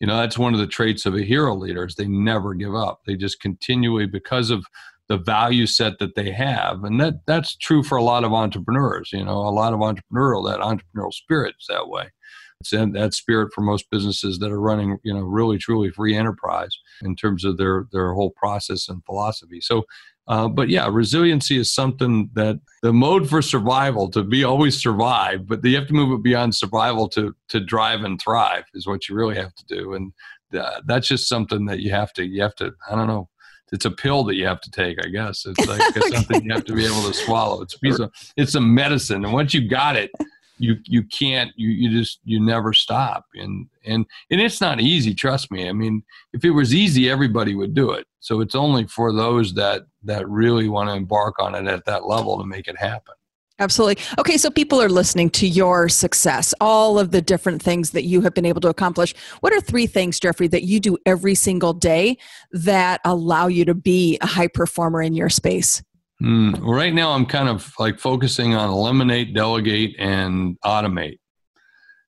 you 0.00 0.06
know 0.06 0.16
that's 0.16 0.38
one 0.38 0.54
of 0.54 0.60
the 0.60 0.66
traits 0.66 1.04
of 1.04 1.14
a 1.14 1.22
hero 1.22 1.54
leader 1.54 1.84
is 1.84 1.94
they 1.94 2.08
never 2.08 2.54
give 2.54 2.74
up. 2.74 3.00
They 3.06 3.14
just 3.14 3.40
continually 3.40 4.06
because 4.06 4.50
of 4.50 4.64
the 5.08 5.18
value 5.18 5.66
set 5.66 5.98
that 5.98 6.14
they 6.16 6.30
have 6.32 6.82
and 6.82 7.00
that 7.00 7.14
that's 7.26 7.56
true 7.56 7.82
for 7.82 7.96
a 7.96 8.02
lot 8.02 8.24
of 8.24 8.32
entrepreneurs 8.32 9.10
you 9.12 9.24
know 9.24 9.36
a 9.36 9.50
lot 9.50 9.72
of 9.72 9.78
entrepreneurial 9.78 10.44
that 10.44 10.58
entrepreneurial 10.58 11.12
spirit 11.12 11.54
is 11.60 11.66
that 11.68 11.88
way 11.88 12.10
it's 12.60 12.72
in 12.72 12.92
that 12.92 13.14
spirit 13.14 13.52
for 13.52 13.60
most 13.60 13.90
businesses 13.90 14.38
that 14.38 14.50
are 14.50 14.60
running 14.60 14.98
you 15.02 15.12
know 15.12 15.20
really 15.20 15.58
truly 15.58 15.90
free 15.90 16.14
enterprise 16.14 16.76
in 17.02 17.14
terms 17.14 17.44
of 17.44 17.56
their 17.56 17.86
their 17.92 18.12
whole 18.12 18.30
process 18.30 18.88
and 18.88 19.04
philosophy. 19.04 19.60
So 19.60 19.84
uh, 20.28 20.48
but 20.48 20.68
yeah 20.68 20.88
resiliency 20.90 21.56
is 21.56 21.72
something 21.72 22.30
that 22.34 22.58
the 22.82 22.92
mode 22.92 23.28
for 23.28 23.40
survival 23.40 24.10
to 24.10 24.24
be 24.24 24.42
always 24.42 24.80
survive 24.80 25.46
but 25.46 25.64
you 25.64 25.76
have 25.76 25.86
to 25.86 25.94
move 25.94 26.18
it 26.18 26.22
beyond 26.22 26.54
survival 26.54 27.08
to 27.10 27.34
to 27.48 27.60
drive 27.60 28.02
and 28.02 28.20
thrive 28.20 28.64
is 28.74 28.86
what 28.86 29.08
you 29.08 29.14
really 29.14 29.36
have 29.36 29.54
to 29.54 29.64
do. 29.66 29.94
And 29.94 30.12
uh, 30.58 30.80
that's 30.86 31.08
just 31.08 31.28
something 31.28 31.66
that 31.66 31.80
you 31.80 31.90
have 31.90 32.12
to 32.14 32.24
you 32.24 32.40
have 32.40 32.54
to 32.54 32.72
i 32.90 32.94
don't 32.94 33.08
know 33.08 33.28
it's 33.72 33.84
a 33.84 33.90
pill 33.90 34.22
that 34.24 34.36
you 34.36 34.46
have 34.46 34.60
to 34.60 34.70
take 34.70 34.96
i 35.04 35.08
guess. 35.08 35.44
It's 35.44 35.66
like 35.66 35.80
it's 35.96 35.96
okay. 36.06 36.16
something 36.16 36.44
you 36.44 36.52
have 36.52 36.64
to 36.66 36.74
be 36.74 36.86
able 36.86 37.02
to 37.02 37.12
swallow. 37.12 37.62
It's 37.62 37.74
a 37.74 37.80
piece 37.80 37.98
of 37.98 38.12
it's 38.36 38.54
a 38.54 38.60
medicine. 38.60 39.24
And 39.24 39.34
once 39.34 39.52
you 39.52 39.68
got 39.68 39.96
it 39.96 40.10
you 40.58 40.76
you 40.84 41.02
can't 41.04 41.50
you 41.56 41.68
you 41.68 41.90
just 41.90 42.20
you 42.24 42.40
never 42.40 42.72
stop 42.72 43.24
and 43.34 43.66
and 43.84 44.06
and 44.30 44.40
it's 44.40 44.60
not 44.60 44.80
easy 44.80 45.14
trust 45.14 45.50
me 45.50 45.68
i 45.68 45.72
mean 45.72 46.02
if 46.32 46.44
it 46.44 46.50
was 46.50 46.74
easy 46.74 47.10
everybody 47.10 47.54
would 47.54 47.74
do 47.74 47.90
it 47.92 48.06
so 48.20 48.40
it's 48.40 48.54
only 48.54 48.86
for 48.86 49.12
those 49.12 49.54
that 49.54 49.82
that 50.02 50.28
really 50.28 50.68
want 50.68 50.88
to 50.88 50.94
embark 50.94 51.34
on 51.38 51.54
it 51.54 51.66
at 51.66 51.84
that 51.84 52.06
level 52.06 52.38
to 52.38 52.44
make 52.44 52.68
it 52.68 52.78
happen 52.78 53.14
Absolutely. 53.58 54.04
Okay, 54.18 54.36
so 54.36 54.50
people 54.50 54.82
are 54.82 54.88
listening 54.90 55.30
to 55.30 55.48
your 55.48 55.88
success, 55.88 56.52
all 56.60 56.98
of 56.98 57.10
the 57.10 57.22
different 57.22 57.62
things 57.62 57.92
that 57.92 58.04
you 58.04 58.20
have 58.20 58.34
been 58.34 58.44
able 58.44 58.60
to 58.60 58.68
accomplish. 58.68 59.14
What 59.40 59.54
are 59.54 59.62
three 59.62 59.86
things, 59.86 60.20
Jeffrey, 60.20 60.46
that 60.48 60.64
you 60.64 60.78
do 60.78 60.98
every 61.06 61.34
single 61.34 61.72
day 61.72 62.18
that 62.50 63.00
allow 63.06 63.46
you 63.46 63.64
to 63.64 63.74
be 63.74 64.18
a 64.20 64.26
high 64.26 64.48
performer 64.48 65.00
in 65.00 65.14
your 65.14 65.30
space? 65.30 65.82
Mm, 66.22 66.58
right 66.60 66.94
now, 66.94 67.12
I'm 67.12 67.26
kind 67.26 67.48
of 67.48 67.72
like 67.78 67.98
focusing 67.98 68.54
on 68.54 68.70
eliminate, 68.70 69.34
delegate, 69.34 69.96
and 69.98 70.58
automate. 70.64 71.18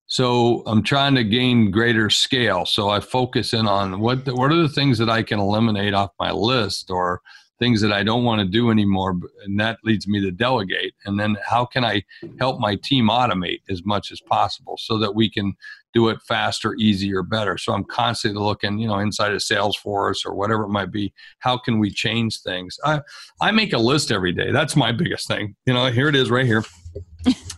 So 0.07 0.63
I'm 0.67 0.83
trying 0.83 1.15
to 1.17 1.25
gain 1.25 1.71
greater 1.71 2.09
scale. 2.09 2.65
So 2.65 2.89
I 2.89 3.01
focus 3.01 3.53
in 3.53 3.67
on 3.67 4.01
what 4.01 4.25
the, 4.25 4.35
what 4.35 4.51
are 4.51 4.63
the 4.63 4.69
things 4.71 4.97
that 4.99 5.11
I 5.11 5.23
can 5.23 5.39
eliminate 5.39 5.93
off 5.93 6.11
my 6.19 6.33
list, 6.33 6.91
or 6.91 7.21
things 7.59 7.81
that 7.81 7.93
I 7.93 8.03
don't 8.03 8.25
want 8.25 8.41
to 8.41 8.47
do 8.47 8.71
anymore, 8.71 9.19
and 9.45 9.59
that 9.61 9.79
leads 9.85 10.07
me 10.07 10.21
to 10.21 10.31
delegate. 10.31 10.95
And 11.05 11.19
then 11.19 11.37
how 11.45 11.65
can 11.65 11.85
I 11.85 12.03
help 12.39 12.61
my 12.61 12.77
team 12.77 13.09
automate 13.09 13.61
as 13.69 13.85
much 13.85 14.13
as 14.13 14.21
possible 14.21 14.77
so 14.79 14.99
that 14.99 15.15
we 15.15 15.31
can 15.31 15.55
do 15.95 16.09
it 16.09 16.21
faster, 16.23 16.75
easier, 16.75 17.23
better. 17.23 17.57
So 17.57 17.73
I'm 17.73 17.85
constantly 17.85 18.41
looking, 18.41 18.79
you 18.79 18.89
know, 18.89 18.99
inside 18.99 19.33
of 19.33 19.41
Salesforce 19.41 20.25
or 20.25 20.35
whatever 20.35 20.65
it 20.65 20.69
might 20.69 20.93
be. 20.93 21.13
How 21.39 21.57
can 21.57 21.79
we 21.79 21.91
change 21.91 22.41
things? 22.41 22.79
I 22.85 23.01
I 23.41 23.51
make 23.53 23.73
a 23.73 23.79
list 23.79 24.13
every 24.13 24.33
day. 24.33 24.53
That's 24.53 24.77
my 24.77 24.93
biggest 24.93 25.27
thing. 25.27 25.57
You 25.67 25.73
know, 25.73 25.87
here 25.87 26.09
it 26.09 26.17
is 26.17 26.31
right 26.31 26.47
here. 26.47 26.65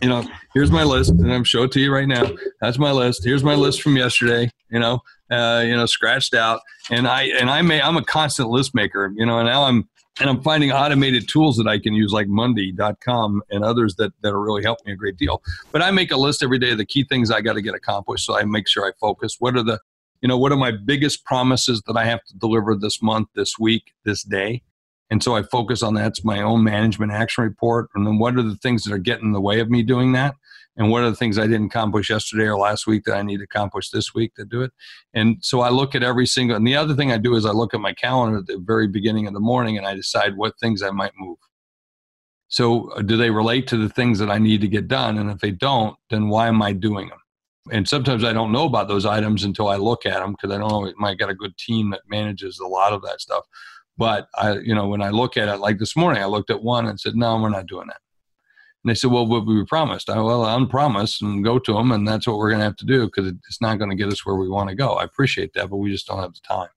You 0.01 0.09
know, 0.09 0.27
here's 0.53 0.71
my 0.71 0.83
list, 0.83 1.11
and 1.11 1.31
I'm 1.31 1.43
showing 1.43 1.65
it 1.65 1.71
to 1.73 1.79
you 1.79 1.93
right 1.93 2.07
now. 2.07 2.31
That's 2.61 2.79
my 2.79 2.91
list. 2.91 3.23
Here's 3.23 3.43
my 3.43 3.55
list 3.55 3.81
from 3.81 3.95
yesterday. 3.95 4.49
You 4.69 4.79
know, 4.79 5.01
uh, 5.29 5.63
you 5.65 5.75
know, 5.75 5.85
scratched 5.85 6.33
out. 6.33 6.61
And 6.89 7.07
I 7.07 7.23
and 7.23 7.49
I 7.49 7.61
may 7.61 7.81
I'm 7.81 7.97
a 7.97 8.03
constant 8.03 8.49
list 8.49 8.73
maker. 8.73 9.13
You 9.15 9.25
know, 9.25 9.39
and 9.39 9.47
now 9.47 9.63
I'm 9.63 9.87
and 10.19 10.29
I'm 10.29 10.41
finding 10.41 10.71
automated 10.71 11.27
tools 11.27 11.57
that 11.57 11.67
I 11.67 11.79
can 11.79 11.93
use 11.93 12.11
like 12.11 12.27
Monday.com 12.27 13.41
and 13.49 13.63
others 13.63 13.95
that, 13.95 14.11
that 14.21 14.33
are 14.33 14.41
really 14.41 14.61
helping 14.61 14.87
me 14.87 14.93
a 14.93 14.95
great 14.95 15.17
deal. 15.17 15.41
But 15.71 15.81
I 15.81 15.91
make 15.91 16.11
a 16.11 16.17
list 16.17 16.43
every 16.43 16.59
day 16.59 16.71
of 16.71 16.77
the 16.77 16.85
key 16.85 17.05
things 17.05 17.31
I 17.31 17.41
got 17.41 17.53
to 17.53 17.61
get 17.61 17.73
accomplished. 17.73 18.25
So 18.25 18.37
I 18.37 18.43
make 18.43 18.67
sure 18.67 18.85
I 18.85 18.91
focus. 18.99 19.37
What 19.39 19.55
are 19.55 19.63
the, 19.63 19.79
you 20.21 20.27
know, 20.27 20.37
what 20.37 20.51
are 20.51 20.57
my 20.57 20.71
biggest 20.71 21.23
promises 21.25 21.81
that 21.87 21.95
I 21.95 22.05
have 22.05 22.23
to 22.25 22.37
deliver 22.37 22.75
this 22.75 23.01
month, 23.01 23.29
this 23.35 23.57
week, 23.57 23.93
this 24.03 24.23
day? 24.23 24.61
And 25.09 25.23
so 25.23 25.35
I 25.35 25.43
focus 25.43 25.81
on 25.83 25.93
that. 25.95 26.07
It's 26.07 26.23
my 26.23 26.41
own 26.41 26.63
management 26.63 27.11
action 27.11 27.43
report. 27.43 27.89
And 27.95 28.05
then 28.05 28.17
what 28.17 28.37
are 28.37 28.43
the 28.43 28.55
things 28.55 28.83
that 28.83 28.93
are 28.93 28.97
getting 28.97 29.27
in 29.27 29.31
the 29.33 29.41
way 29.41 29.59
of 29.59 29.69
me 29.69 29.83
doing 29.83 30.11
that? 30.13 30.35
And 30.81 30.89
what 30.89 31.03
are 31.03 31.11
the 31.11 31.15
things 31.15 31.37
I 31.37 31.45
didn't 31.45 31.67
accomplish 31.67 32.09
yesterday 32.09 32.45
or 32.45 32.57
last 32.57 32.87
week 32.87 33.03
that 33.03 33.15
I 33.15 33.21
need 33.21 33.37
to 33.37 33.43
accomplish 33.43 33.91
this 33.91 34.15
week 34.15 34.33
to 34.33 34.45
do 34.45 34.63
it. 34.63 34.71
And 35.13 35.37
so 35.39 35.61
I 35.61 35.69
look 35.69 35.93
at 35.93 36.01
every 36.01 36.25
single. 36.25 36.55
And 36.55 36.65
the 36.65 36.75
other 36.75 36.95
thing 36.95 37.11
I 37.11 37.19
do 37.19 37.35
is 37.35 37.45
I 37.45 37.51
look 37.51 37.75
at 37.75 37.79
my 37.79 37.93
calendar 37.93 38.39
at 38.39 38.47
the 38.47 38.57
very 38.57 38.87
beginning 38.87 39.27
of 39.27 39.35
the 39.35 39.39
morning 39.39 39.77
and 39.77 39.85
I 39.85 39.93
decide 39.93 40.35
what 40.35 40.57
things 40.59 40.81
I 40.81 40.89
might 40.89 41.11
move. 41.19 41.37
So 42.47 42.89
uh, 42.93 43.03
do 43.03 43.15
they 43.15 43.29
relate 43.29 43.67
to 43.67 43.77
the 43.77 43.89
things 43.89 44.17
that 44.17 44.31
I 44.31 44.39
need 44.39 44.59
to 44.61 44.67
get 44.67 44.87
done? 44.87 45.19
And 45.19 45.29
if 45.29 45.37
they 45.37 45.51
don't, 45.51 45.95
then 46.09 46.29
why 46.29 46.47
am 46.47 46.63
I 46.63 46.73
doing 46.73 47.09
them? 47.09 47.19
And 47.71 47.87
sometimes 47.87 48.23
I 48.23 48.33
don't 48.33 48.51
know 48.51 48.65
about 48.65 48.87
those 48.87 49.05
items 49.05 49.43
until 49.43 49.67
I 49.67 49.75
look 49.75 50.07
at 50.07 50.19
them 50.19 50.31
because 50.31 50.49
I 50.49 50.57
don't 50.57 50.71
know. 50.71 51.07
I 51.07 51.13
got 51.13 51.29
a 51.29 51.35
good 51.35 51.55
team 51.57 51.91
that 51.91 52.01
manages 52.09 52.57
a 52.57 52.65
lot 52.65 52.91
of 52.91 53.03
that 53.03 53.21
stuff. 53.21 53.45
But 53.97 54.29
I, 54.33 54.53
you 54.53 54.73
know, 54.73 54.87
when 54.87 55.03
I 55.03 55.11
look 55.11 55.37
at 55.37 55.47
it, 55.47 55.57
like 55.57 55.77
this 55.77 55.95
morning, 55.95 56.23
I 56.23 56.25
looked 56.25 56.49
at 56.49 56.63
one 56.63 56.87
and 56.87 56.99
said, 56.99 57.15
"No, 57.15 57.39
we're 57.39 57.49
not 57.49 57.67
doing 57.67 57.85
that." 57.85 58.01
And 58.83 58.89
they 58.89 58.95
said, 58.95 59.11
well, 59.11 59.27
what 59.27 59.45
we 59.45 59.63
promised? 59.65 60.09
I, 60.09 60.19
well, 60.19 60.43
unpromised 60.43 61.21
and 61.21 61.43
go 61.43 61.59
to 61.59 61.73
them. 61.73 61.91
And 61.91 62.07
that's 62.07 62.27
what 62.27 62.37
we're 62.37 62.49
going 62.49 62.59
to 62.59 62.65
have 62.65 62.77
to 62.77 62.85
do 62.85 63.05
because 63.05 63.27
it's 63.27 63.61
not 63.61 63.77
going 63.77 63.91
to 63.91 63.95
get 63.95 64.11
us 64.11 64.25
where 64.25 64.35
we 64.35 64.49
want 64.49 64.69
to 64.69 64.75
go. 64.75 64.93
I 64.93 65.03
appreciate 65.03 65.53
that, 65.53 65.69
but 65.69 65.77
we 65.77 65.91
just 65.91 66.07
don't 66.07 66.19
have 66.19 66.33
the 66.33 66.39
time. 66.47 66.69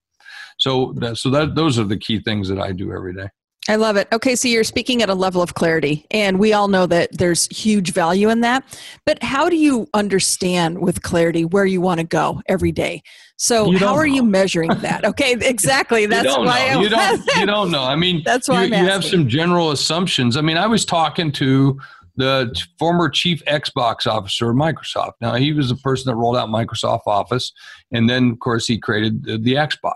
So, 0.57 0.93
that, 0.97 1.17
so 1.17 1.29
that 1.31 1.55
those 1.55 1.79
are 1.79 1.83
the 1.83 1.97
key 1.97 2.19
things 2.19 2.47
that 2.49 2.59
I 2.59 2.71
do 2.71 2.93
every 2.93 3.13
day. 3.13 3.29
I 3.67 3.77
love 3.77 3.95
it. 3.97 4.07
Okay, 4.13 4.35
so 4.35 4.47
you're 4.47 4.63
speaking 4.63 5.01
at 5.01 5.09
a 5.09 5.15
level 5.15 5.41
of 5.41 5.55
clarity, 5.55 6.05
and 6.11 6.37
we 6.37 6.53
all 6.53 6.67
know 6.67 6.85
that 6.85 7.17
there's 7.17 7.47
huge 7.47 7.93
value 7.93 8.29
in 8.29 8.41
that. 8.41 8.63
But 9.05 9.23
how 9.23 9.49
do 9.49 9.55
you 9.55 9.87
understand 9.93 10.79
with 10.79 11.01
clarity 11.01 11.45
where 11.45 11.65
you 11.65 11.81
want 11.81 11.99
to 11.99 12.05
go 12.05 12.41
every 12.47 12.71
day? 12.71 13.01
So 13.37 13.71
you 13.71 13.79
how 13.79 13.95
are 13.95 14.07
know. 14.07 14.13
you 14.13 14.23
measuring 14.23 14.69
that? 14.81 15.03
Okay, 15.03 15.33
exactly. 15.41 16.05
That's 16.05 16.37
why 16.37 16.73
know. 16.73 16.81
you 16.81 16.89
don't. 16.89 17.21
You 17.37 17.45
don't 17.45 17.71
know. 17.71 17.83
I 17.83 17.95
mean, 17.95 18.21
that's 18.23 18.47
why 18.47 18.65
you, 18.65 18.75
you 18.75 18.85
have 18.85 19.03
some 19.03 19.27
general 19.27 19.71
assumptions. 19.71 20.37
I 20.37 20.41
mean, 20.41 20.57
I 20.57 20.67
was 20.67 20.85
talking 20.85 21.31
to 21.33 21.79
the 22.17 22.55
former 22.79 23.09
chief 23.09 23.43
Xbox 23.45 24.07
officer 24.07 24.51
of 24.51 24.55
Microsoft. 24.55 25.13
Now, 25.21 25.35
he 25.35 25.53
was 25.53 25.69
the 25.69 25.75
person 25.75 26.09
that 26.09 26.15
rolled 26.15 26.37
out 26.37 26.49
Microsoft 26.49 27.01
Office, 27.07 27.51
and 27.91 28.09
then, 28.09 28.31
of 28.31 28.39
course, 28.39 28.67
he 28.67 28.77
created 28.77 29.23
the, 29.25 29.37
the 29.37 29.53
Xbox. 29.55 29.95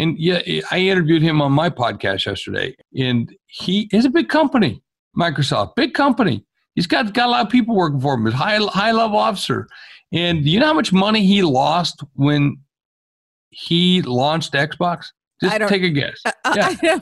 And 0.00 0.18
yeah, 0.18 0.40
I 0.70 0.78
interviewed 0.78 1.20
him 1.20 1.42
on 1.42 1.52
my 1.52 1.68
podcast 1.68 2.24
yesterday, 2.24 2.74
and 2.98 3.30
he 3.46 3.86
is 3.92 4.06
a 4.06 4.10
big 4.10 4.30
company, 4.30 4.82
Microsoft, 5.14 5.74
big 5.76 5.92
company. 5.92 6.42
He's 6.74 6.86
got, 6.86 7.12
got 7.12 7.26
a 7.26 7.30
lot 7.30 7.44
of 7.44 7.52
people 7.52 7.76
working 7.76 8.00
for 8.00 8.14
him, 8.14 8.26
a 8.26 8.30
high, 8.30 8.56
high 8.56 8.92
level 8.92 9.18
officer. 9.18 9.68
And 10.10 10.46
you 10.46 10.58
know 10.58 10.68
how 10.68 10.72
much 10.72 10.90
money 10.90 11.26
he 11.26 11.42
lost 11.42 12.02
when 12.14 12.56
he 13.50 14.00
launched 14.00 14.54
Xbox? 14.54 15.08
Just 15.42 15.68
take 15.68 15.82
a 15.82 15.90
guess. 15.90 16.22
Uh 16.44 16.74
yeah. 16.82 16.98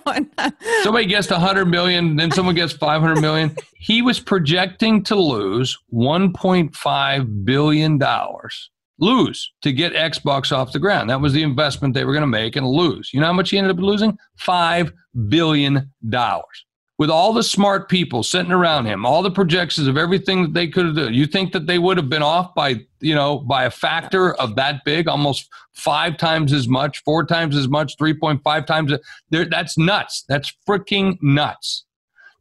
Somebody 0.82 1.06
guessed 1.06 1.30
100 1.30 1.66
million, 1.66 2.16
then 2.16 2.32
someone 2.32 2.56
guessed 2.56 2.78
500 2.78 3.20
million. 3.20 3.56
he 3.76 4.02
was 4.02 4.18
projecting 4.18 5.04
to 5.04 5.14
lose 5.14 5.78
1.5 5.92 7.44
billion 7.44 7.98
dollars. 7.98 8.70
Lose 8.98 9.52
to 9.62 9.72
get 9.72 9.92
Xbox 9.92 10.50
off 10.50 10.72
the 10.72 10.78
ground. 10.78 11.08
That 11.10 11.20
was 11.20 11.32
the 11.32 11.42
investment 11.42 11.94
they 11.94 12.04
were 12.04 12.12
going 12.12 12.22
to 12.22 12.26
make 12.26 12.56
and 12.56 12.66
lose. 12.66 13.10
You 13.12 13.20
know 13.20 13.26
how 13.26 13.32
much 13.32 13.50
he 13.50 13.58
ended 13.58 13.76
up 13.76 13.82
losing? 13.82 14.18
5 14.36 14.92
billion 15.28 15.92
dollars 16.08 16.66
with 16.98 17.10
all 17.10 17.32
the 17.32 17.44
smart 17.44 17.88
people 17.88 18.24
sitting 18.24 18.50
around 18.50 18.84
him, 18.86 19.06
all 19.06 19.22
the 19.22 19.30
projections 19.30 19.86
of 19.86 19.96
everything 19.96 20.42
that 20.42 20.52
they 20.52 20.66
could 20.66 20.84
have 20.84 20.96
done, 20.96 21.14
you 21.14 21.26
think 21.26 21.52
that 21.52 21.66
they 21.66 21.78
would 21.78 21.96
have 21.96 22.08
been 22.08 22.24
off 22.24 22.54
by, 22.56 22.74
you 23.00 23.14
know, 23.14 23.38
by 23.38 23.64
a 23.64 23.70
factor 23.70 24.34
of 24.34 24.56
that 24.56 24.84
big, 24.84 25.06
almost 25.06 25.48
five 25.72 26.16
times 26.16 26.52
as 26.52 26.66
much, 26.66 27.02
four 27.04 27.24
times 27.24 27.56
as 27.56 27.68
much, 27.68 27.96
3.5 27.98 28.66
times. 28.66 28.92
That's 29.30 29.78
nuts. 29.78 30.24
That's 30.28 30.52
freaking 30.68 31.18
nuts 31.22 31.84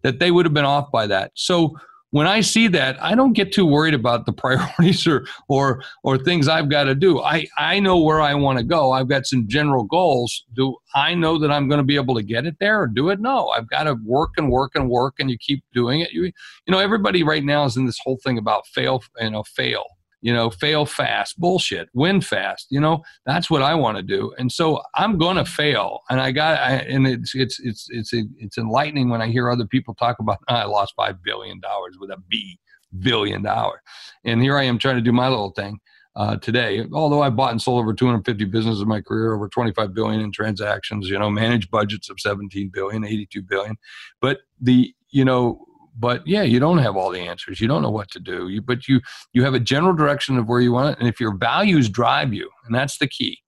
that 0.01 0.17
they 0.17 0.31
would 0.31 0.45
have 0.45 0.55
been 0.55 0.65
off 0.65 0.91
by 0.91 1.05
that. 1.05 1.31
So 1.35 1.77
when 2.11 2.25
I 2.25 2.41
see 2.41 2.67
that, 2.69 3.01
I 3.03 3.15
don't 3.15 3.33
get 3.33 3.51
too 3.51 3.65
worried 3.65 3.93
about 3.93 4.25
the 4.25 4.33
priorities 4.43 5.05
or 5.07 5.27
or 5.47 5.83
or 6.03 6.17
things 6.17 6.47
I've 6.47 6.69
got 6.69 6.85
to 6.85 6.95
do. 6.95 7.21
I 7.21 7.47
I 7.57 7.79
know 7.79 7.99
where 7.99 8.21
I 8.21 8.33
want 8.33 8.57
to 8.59 8.63
go. 8.63 8.91
I've 8.91 9.09
got 9.09 9.25
some 9.25 9.47
general 9.47 9.83
goals. 9.83 10.45
Do 10.55 10.75
I 10.95 11.13
know 11.13 11.37
that 11.39 11.51
I'm 11.51 11.67
going 11.67 11.79
to 11.79 11.85
be 11.85 11.95
able 11.95 12.15
to 12.15 12.23
get 12.23 12.45
it 12.45 12.55
there 12.59 12.81
or 12.81 12.87
do 12.87 13.09
it? 13.09 13.19
No, 13.19 13.49
I've 13.49 13.69
got 13.69 13.83
to 13.83 13.95
work 14.05 14.31
and 14.37 14.49
work 14.49 14.71
and 14.75 14.89
work, 14.89 15.15
and 15.19 15.29
you 15.29 15.37
keep 15.37 15.63
doing 15.73 16.01
it. 16.01 16.11
You 16.11 16.23
you 16.23 16.71
know 16.71 16.79
everybody 16.79 17.23
right 17.23 17.43
now 17.43 17.65
is 17.65 17.77
in 17.77 17.85
this 17.85 17.99
whole 18.03 18.19
thing 18.23 18.37
about 18.37 18.67
fail, 18.67 19.03
you 19.19 19.29
know, 19.29 19.43
fail 19.43 19.83
you 20.21 20.33
know, 20.33 20.49
fail 20.49 20.85
fast, 20.85 21.39
bullshit, 21.39 21.89
win 21.93 22.21
fast. 22.21 22.67
You 22.69 22.79
know, 22.79 23.03
that's 23.25 23.49
what 23.49 23.61
I 23.61 23.75
want 23.75 23.97
to 23.97 24.03
do. 24.03 24.33
And 24.37 24.51
so 24.51 24.81
I'm 24.95 25.17
going 25.17 25.37
to 25.37 25.45
fail. 25.45 26.01
And 26.09 26.19
I 26.19 26.31
got, 26.31 26.59
I, 26.59 26.73
and 26.77 27.07
it's, 27.07 27.35
it's, 27.35 27.59
it's, 27.59 27.87
it's, 27.89 28.11
it's 28.13 28.57
enlightening 28.57 29.09
when 29.09 29.21
I 29.21 29.27
hear 29.27 29.49
other 29.49 29.65
people 29.65 29.93
talk 29.93 30.17
about, 30.19 30.39
oh, 30.49 30.55
I 30.55 30.65
lost 30.65 30.93
$5 30.99 31.19
billion 31.23 31.61
with 31.99 32.09
a 32.11 32.17
B 32.27 32.59
billion 32.99 33.43
dollar. 33.43 33.81
And 34.23 34.41
here 34.41 34.57
I 34.57 34.63
am 34.63 34.77
trying 34.79 34.95
to 34.95 35.01
do 35.01 35.11
my 35.11 35.27
little 35.27 35.51
thing. 35.51 35.79
uh, 36.17 36.35
today. 36.37 36.83
Although 36.93 37.21
I 37.21 37.29
bought 37.29 37.51
and 37.51 37.61
sold 37.61 37.79
over 37.79 37.93
250 37.93 38.45
businesses 38.45 38.81
in 38.81 38.87
my 38.87 39.01
career, 39.01 39.35
over 39.35 39.47
25 39.47 39.93
billion 39.93 40.19
in 40.19 40.31
transactions, 40.31 41.09
you 41.09 41.17
know, 41.19 41.29
managed 41.29 41.69
budgets 41.69 42.09
of 42.09 42.19
17 42.19 42.71
billion, 42.73 43.05
82 43.05 43.43
billion. 43.43 43.77
But 44.19 44.39
the, 44.59 44.93
you 45.11 45.23
know, 45.23 45.66
but 45.99 46.25
yeah, 46.27 46.43
you 46.43 46.59
don't 46.59 46.77
have 46.77 46.95
all 46.95 47.11
the 47.11 47.19
answers. 47.19 47.59
You 47.59 47.67
don't 47.67 47.81
know 47.81 47.89
what 47.89 48.11
to 48.11 48.19
do. 48.19 48.49
You, 48.49 48.61
but 48.61 48.87
you 48.87 49.01
you 49.33 49.43
have 49.43 49.53
a 49.53 49.59
general 49.59 49.93
direction 49.93 50.37
of 50.37 50.47
where 50.47 50.61
you 50.61 50.71
want 50.71 50.91
it, 50.93 50.99
and 50.99 51.07
if 51.07 51.19
your 51.19 51.35
values 51.35 51.89
drive 51.89 52.33
you, 52.33 52.49
and 52.65 52.75
that's 52.75 52.97
the 52.97 53.07
key, 53.07 53.39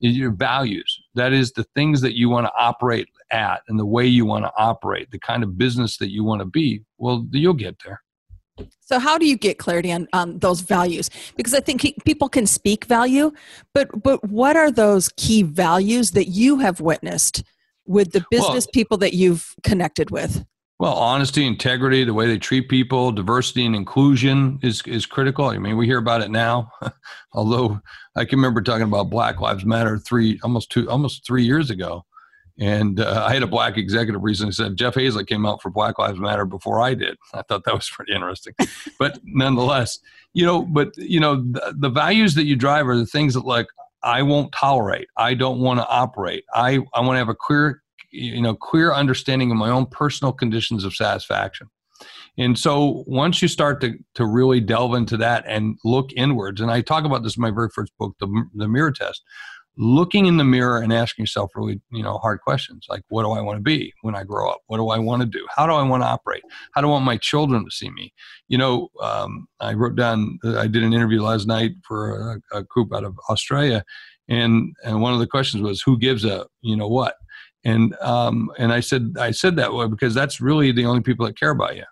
your 0.00 0.32
values. 0.32 1.00
That 1.14 1.32
is 1.32 1.52
the 1.52 1.64
things 1.74 2.00
that 2.00 2.16
you 2.16 2.28
want 2.28 2.46
to 2.46 2.52
operate 2.58 3.08
at, 3.30 3.62
and 3.68 3.78
the 3.78 3.86
way 3.86 4.06
you 4.06 4.26
want 4.26 4.44
to 4.44 4.52
operate, 4.56 5.10
the 5.10 5.18
kind 5.18 5.42
of 5.42 5.56
business 5.56 5.96
that 5.98 6.10
you 6.10 6.24
want 6.24 6.40
to 6.40 6.46
be. 6.46 6.82
Well, 6.98 7.26
you'll 7.30 7.54
get 7.54 7.76
there. 7.84 8.02
So, 8.80 8.98
how 8.98 9.16
do 9.16 9.26
you 9.26 9.36
get 9.36 9.58
clarity 9.58 9.92
on, 9.92 10.08
on 10.12 10.38
those 10.38 10.60
values? 10.60 11.08
Because 11.36 11.54
I 11.54 11.60
think 11.60 11.82
people 12.04 12.28
can 12.28 12.46
speak 12.46 12.84
value, 12.84 13.32
but 13.74 14.02
but 14.02 14.22
what 14.28 14.56
are 14.56 14.70
those 14.70 15.08
key 15.16 15.42
values 15.42 16.10
that 16.12 16.26
you 16.26 16.58
have 16.58 16.80
witnessed 16.80 17.44
with 17.86 18.12
the 18.12 18.24
business 18.30 18.66
well, 18.66 18.72
people 18.72 18.98
that 18.98 19.14
you've 19.14 19.54
connected 19.62 20.10
with? 20.10 20.44
Well, 20.82 20.94
honesty, 20.94 21.46
integrity, 21.46 22.02
the 22.02 22.12
way 22.12 22.26
they 22.26 22.38
treat 22.38 22.68
people, 22.68 23.12
diversity 23.12 23.64
and 23.64 23.76
inclusion 23.76 24.58
is 24.64 24.82
is 24.84 25.06
critical. 25.06 25.44
I 25.44 25.58
mean, 25.58 25.76
we 25.76 25.86
hear 25.86 25.98
about 25.98 26.22
it 26.22 26.30
now. 26.32 26.72
Although 27.32 27.80
I 28.16 28.24
can 28.24 28.40
remember 28.40 28.62
talking 28.62 28.82
about 28.82 29.08
Black 29.08 29.40
Lives 29.40 29.64
Matter 29.64 29.96
three 29.96 30.40
almost 30.42 30.70
two 30.70 30.90
almost 30.90 31.24
three 31.24 31.44
years 31.44 31.70
ago, 31.70 32.04
and 32.58 32.98
uh, 32.98 33.26
I 33.28 33.32
had 33.32 33.44
a 33.44 33.46
black 33.46 33.78
executive 33.78 34.24
recently 34.24 34.50
said 34.54 34.76
Jeff 34.76 34.96
Hayzlett 34.96 35.28
came 35.28 35.46
out 35.46 35.62
for 35.62 35.70
Black 35.70 36.00
Lives 36.00 36.18
Matter 36.18 36.44
before 36.44 36.80
I 36.80 36.94
did. 36.94 37.16
I 37.32 37.42
thought 37.42 37.62
that 37.62 37.74
was 37.74 37.88
pretty 37.88 38.12
interesting, 38.12 38.54
but 38.98 39.20
nonetheless, 39.22 40.00
you 40.32 40.44
know, 40.44 40.62
but 40.62 40.96
you 40.96 41.20
know, 41.20 41.36
the, 41.36 41.76
the 41.78 41.90
values 41.90 42.34
that 42.34 42.46
you 42.46 42.56
drive 42.56 42.88
are 42.88 42.96
the 42.96 43.06
things 43.06 43.34
that 43.34 43.44
like 43.44 43.68
I 44.02 44.22
won't 44.22 44.50
tolerate. 44.50 45.06
I 45.16 45.34
don't 45.34 45.60
want 45.60 45.78
to 45.78 45.86
operate. 45.88 46.42
I 46.52 46.80
I 46.92 47.02
want 47.02 47.14
to 47.14 47.18
have 47.18 47.28
a 47.28 47.36
clear, 47.36 47.81
you 48.12 48.40
know, 48.40 48.54
clear 48.54 48.92
understanding 48.92 49.50
of 49.50 49.56
my 49.56 49.70
own 49.70 49.86
personal 49.86 50.32
conditions 50.32 50.84
of 50.84 50.94
satisfaction. 50.94 51.68
And 52.38 52.58
so 52.58 53.04
once 53.06 53.42
you 53.42 53.48
start 53.48 53.80
to, 53.82 53.94
to 54.14 54.26
really 54.26 54.60
delve 54.60 54.94
into 54.94 55.16
that 55.18 55.44
and 55.46 55.78
look 55.84 56.10
inwards, 56.16 56.60
and 56.60 56.70
I 56.70 56.80
talk 56.80 57.04
about 57.04 57.22
this 57.22 57.36
in 57.36 57.42
my 57.42 57.50
very 57.50 57.68
first 57.74 57.92
book, 57.98 58.14
The, 58.20 58.44
the 58.54 58.68
Mirror 58.68 58.92
Test, 58.92 59.22
looking 59.76 60.26
in 60.26 60.36
the 60.36 60.44
mirror 60.44 60.78
and 60.78 60.92
asking 60.92 61.22
yourself 61.22 61.50
really 61.54 61.80
you 61.90 62.02
know 62.02 62.18
hard 62.18 62.40
questions 62.42 62.84
like 62.90 63.02
what 63.08 63.22
do 63.22 63.30
i 63.30 63.40
want 63.40 63.56
to 63.56 63.62
be 63.62 63.92
when 64.02 64.14
i 64.14 64.22
grow 64.22 64.50
up? 64.50 64.60
What 64.66 64.76
do 64.76 64.90
i 64.90 64.98
want 64.98 65.22
to 65.22 65.26
do? 65.26 65.46
How 65.54 65.66
do 65.66 65.72
i 65.72 65.82
want 65.82 66.02
to 66.02 66.06
operate? 66.06 66.42
How 66.74 66.82
do 66.82 66.88
i 66.88 66.90
want 66.90 67.06
my 67.06 67.16
children 67.16 67.64
to 67.64 67.70
see 67.70 67.90
me? 67.90 68.12
You 68.48 68.58
know 68.58 68.88
um, 69.00 69.46
i 69.60 69.72
wrote 69.72 69.96
down 69.96 70.38
i 70.44 70.66
did 70.66 70.82
an 70.82 70.92
interview 70.92 71.22
last 71.22 71.46
night 71.46 71.72
for 71.86 72.42
a, 72.52 72.58
a, 72.58 72.62
group 72.64 72.92
out 72.94 73.04
of 73.04 73.16
australia 73.30 73.82
and 74.28 74.74
and 74.84 75.00
one 75.00 75.14
of 75.14 75.20
the 75.20 75.26
questions 75.26 75.62
was 75.62 75.80
who 75.80 75.98
gives 75.98 76.24
a 76.24 76.46
you 76.60 76.76
know 76.76 76.88
what 76.88 77.14
and 77.64 77.94
um, 78.00 78.50
and 78.58 78.72
i 78.72 78.80
said 78.80 79.14
i 79.18 79.30
said 79.30 79.56
that 79.56 79.72
way 79.72 79.86
because 79.86 80.14
that's 80.14 80.40
really 80.40 80.72
the 80.72 80.86
only 80.86 81.02
people 81.02 81.26
that 81.26 81.38
care 81.38 81.50
about 81.50 81.76
you. 81.76 81.84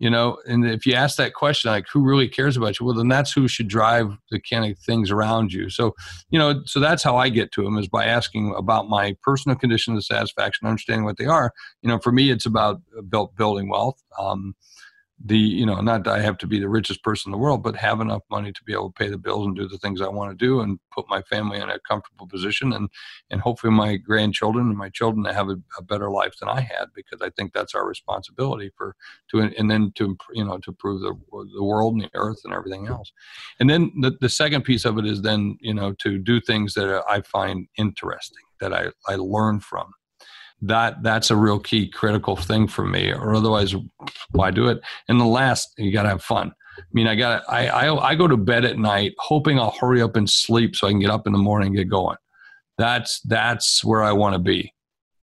You 0.00 0.10
know 0.10 0.38
and 0.46 0.66
if 0.66 0.86
you 0.86 0.94
ask 0.94 1.16
that 1.16 1.34
question 1.34 1.70
like 1.70 1.86
who 1.90 2.02
really 2.02 2.28
cares 2.28 2.56
about 2.56 2.78
you? 2.78 2.86
Well 2.86 2.96
then 2.96 3.08
that's 3.08 3.32
who 3.32 3.46
should 3.48 3.68
drive 3.68 4.18
the 4.30 4.40
kind 4.40 4.70
of 4.70 4.78
things 4.78 5.10
around 5.10 5.52
you. 5.52 5.70
So 5.70 5.94
you 6.30 6.38
know 6.38 6.62
so 6.66 6.80
that's 6.80 7.02
how 7.02 7.16
i 7.16 7.28
get 7.28 7.52
to 7.52 7.62
them 7.62 7.78
is 7.78 7.88
by 7.88 8.04
asking 8.04 8.54
about 8.56 8.88
my 8.88 9.16
personal 9.22 9.56
conditions 9.56 9.96
of 9.98 10.04
satisfaction 10.04 10.66
understanding 10.66 11.04
what 11.04 11.16
they 11.16 11.26
are. 11.26 11.52
You 11.82 11.88
know 11.88 11.98
for 11.98 12.12
me 12.12 12.30
it's 12.30 12.46
about 12.46 12.82
built 13.08 13.36
building 13.36 13.68
wealth. 13.68 14.02
Um, 14.18 14.54
the 15.24 15.38
you 15.38 15.64
know 15.64 15.80
not 15.80 16.04
that 16.04 16.14
i 16.14 16.20
have 16.20 16.38
to 16.38 16.46
be 16.46 16.60
the 16.60 16.68
richest 16.68 17.02
person 17.02 17.30
in 17.30 17.32
the 17.32 17.38
world 17.38 17.62
but 17.62 17.74
have 17.74 18.00
enough 18.00 18.22
money 18.30 18.52
to 18.52 18.62
be 18.64 18.72
able 18.72 18.92
to 18.92 19.04
pay 19.04 19.08
the 19.08 19.18
bills 19.18 19.46
and 19.46 19.56
do 19.56 19.66
the 19.66 19.78
things 19.78 20.00
i 20.00 20.08
want 20.08 20.30
to 20.30 20.44
do 20.44 20.60
and 20.60 20.78
put 20.92 21.08
my 21.08 21.22
family 21.22 21.58
in 21.58 21.70
a 21.70 21.78
comfortable 21.80 22.26
position 22.26 22.72
and 22.72 22.88
and 23.30 23.40
hopefully 23.40 23.72
my 23.72 23.96
grandchildren 23.96 24.68
and 24.68 24.76
my 24.76 24.90
children 24.90 25.24
to 25.24 25.32
have 25.32 25.48
a, 25.48 25.56
a 25.78 25.82
better 25.82 26.10
life 26.10 26.34
than 26.38 26.48
i 26.48 26.60
had 26.60 26.86
because 26.94 27.20
i 27.22 27.30
think 27.30 27.52
that's 27.52 27.74
our 27.74 27.86
responsibility 27.86 28.70
for 28.76 28.94
to 29.30 29.40
and 29.40 29.70
then 29.70 29.92
to 29.94 30.16
you 30.32 30.44
know 30.44 30.58
to 30.58 30.72
prove 30.72 31.00
the 31.00 31.14
the 31.54 31.64
world 31.64 31.94
and 31.94 32.02
the 32.02 32.10
earth 32.14 32.40
and 32.44 32.52
everything 32.52 32.86
else. 32.86 33.12
And 33.60 33.68
then 33.68 33.92
the, 34.00 34.16
the 34.20 34.28
second 34.28 34.62
piece 34.62 34.84
of 34.84 34.98
it 34.98 35.06
is 35.06 35.22
then 35.22 35.56
you 35.60 35.74
know 35.74 35.92
to 36.00 36.18
do 36.18 36.40
things 36.40 36.74
that 36.74 37.02
i 37.08 37.20
find 37.22 37.66
interesting 37.78 38.44
that 38.60 38.72
i 38.72 38.86
i 39.08 39.16
learn 39.16 39.60
from 39.60 39.92
that 40.66 41.02
that's 41.02 41.30
a 41.30 41.36
real 41.36 41.58
key 41.58 41.88
critical 41.88 42.36
thing 42.36 42.66
for 42.66 42.84
me 42.84 43.12
or 43.12 43.34
otherwise 43.34 43.74
why 44.32 44.50
do 44.50 44.68
it? 44.68 44.80
And 45.08 45.20
the 45.20 45.24
last 45.24 45.72
you 45.78 45.92
got 45.92 46.02
to 46.04 46.08
have 46.08 46.22
fun. 46.22 46.52
I 46.76 46.82
mean 46.92 47.06
i 47.06 47.14
got 47.14 47.44
I, 47.48 47.68
I 47.68 48.10
i 48.10 48.14
go 48.16 48.26
to 48.26 48.36
bed 48.36 48.64
at 48.64 48.78
night 48.78 49.14
hoping 49.18 49.60
i'll 49.60 49.76
hurry 49.80 50.02
up 50.02 50.16
and 50.16 50.28
sleep 50.28 50.74
so 50.74 50.88
i 50.88 50.90
can 50.90 50.98
get 50.98 51.10
up 51.10 51.26
in 51.26 51.32
the 51.32 51.38
morning 51.38 51.68
and 51.68 51.76
get 51.76 51.88
going. 51.88 52.16
That's 52.78 53.20
that's 53.20 53.84
where 53.84 54.02
i 54.02 54.12
want 54.12 54.34
to 54.34 54.40
be 54.40 54.73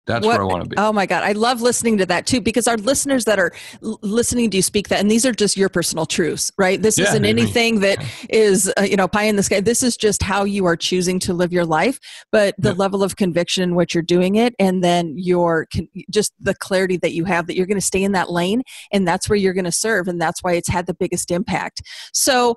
that's 0.10 0.26
what, 0.26 0.40
where 0.40 0.42
I 0.42 0.46
want 0.46 0.64
to 0.64 0.70
be. 0.70 0.76
Oh 0.78 0.92
my 0.92 1.06
God. 1.06 1.24
I 1.24 1.34
love 1.34 1.62
listening 1.62 2.00
to 2.00 2.06
that 2.08 2.26
too, 2.26 2.42
because 2.42 2.68
our 2.68 2.78
listeners 2.78 3.26
that 3.26 3.38
are 3.38 3.52
listening 3.82 4.50
to 4.50 4.58
you 4.58 4.64
speak 4.64 4.88
that, 4.88 5.00
and 5.00 5.10
these 5.10 5.24
are 5.24 5.32
just 5.32 5.56
your 5.56 5.70
personal 5.70 6.08
truths, 6.08 6.52
right? 6.58 6.82
This 6.82 6.98
yeah, 6.98 7.10
isn't 7.10 7.26
anything 7.26 7.82
that 7.82 8.04
is, 8.28 8.74
uh, 8.80 8.82
you 8.82 8.96
know, 8.96 9.08
pie 9.08 9.26
in 9.26 9.36
the 9.36 9.44
sky. 9.44 9.60
This 9.60 9.84
is 9.84 9.96
just 9.96 10.24
how 10.24 10.46
you 10.46 10.66
are 10.66 10.76
choosing 10.76 11.20
to 11.20 11.34
live 11.34 11.54
your 11.54 11.66
life, 11.66 12.00
but 12.32 12.56
the 12.58 12.70
yeah. 12.70 12.76
level 12.76 13.04
of 13.04 13.18
conviction 13.18 13.64
in 13.64 13.76
which 13.76 13.94
you're 13.94 14.02
doing 14.02 14.36
it, 14.36 14.56
and 14.58 14.84
then 14.84 15.14
your 15.16 15.68
just 16.10 16.34
the 16.40 16.56
clarity 16.56 16.98
that 16.98 17.14
you 17.14 17.26
have 17.26 17.46
that 17.46 17.56
you're 17.56 17.68
going 17.68 17.80
to 17.80 17.86
stay 17.86 18.02
in 18.02 18.14
that 18.14 18.32
lane, 18.32 18.64
and 18.92 19.08
that's 19.08 19.30
where 19.30 19.38
you're 19.38 19.54
going 19.54 19.64
to 19.66 19.72
serve, 19.72 20.08
and 20.08 20.20
that's 20.20 20.42
why 20.42 20.54
it's 20.54 20.70
had 20.70 20.88
the 20.88 20.96
biggest 20.96 21.30
impact. 21.30 21.82
So, 22.14 22.56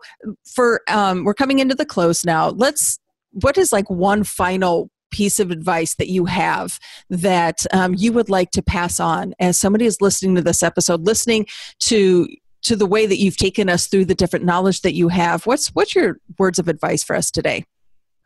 for 0.54 0.80
um, 0.88 1.24
we're 1.24 1.34
coming 1.34 1.58
into 1.58 1.74
the 1.74 1.84
close 1.84 2.24
now. 2.24 2.48
Let's 2.48 2.98
what 3.32 3.58
is 3.58 3.72
like 3.72 3.90
one 3.90 4.24
final 4.24 4.90
piece 5.12 5.38
of 5.38 5.50
advice 5.50 5.94
that 5.94 6.08
you 6.08 6.24
have 6.24 6.80
that 7.08 7.64
um, 7.72 7.94
you 7.94 8.12
would 8.12 8.28
like 8.28 8.50
to 8.50 8.62
pass 8.62 8.98
on 8.98 9.34
as 9.38 9.58
somebody 9.58 9.86
is 9.86 10.00
listening 10.00 10.34
to 10.34 10.42
this 10.42 10.62
episode, 10.62 11.02
listening 11.02 11.46
to 11.80 12.26
to 12.62 12.76
the 12.76 12.86
way 12.86 13.06
that 13.06 13.18
you've 13.18 13.36
taken 13.36 13.68
us 13.68 13.86
through 13.86 14.04
the 14.04 14.14
different 14.14 14.44
knowledge 14.44 14.82
that 14.82 14.94
you 14.94 15.08
have? 15.08 15.46
What's 15.46 15.68
what's 15.68 15.94
your 15.94 16.18
words 16.38 16.58
of 16.58 16.68
advice 16.68 17.02
for 17.02 17.16
us 17.16 17.30
today? 17.30 17.64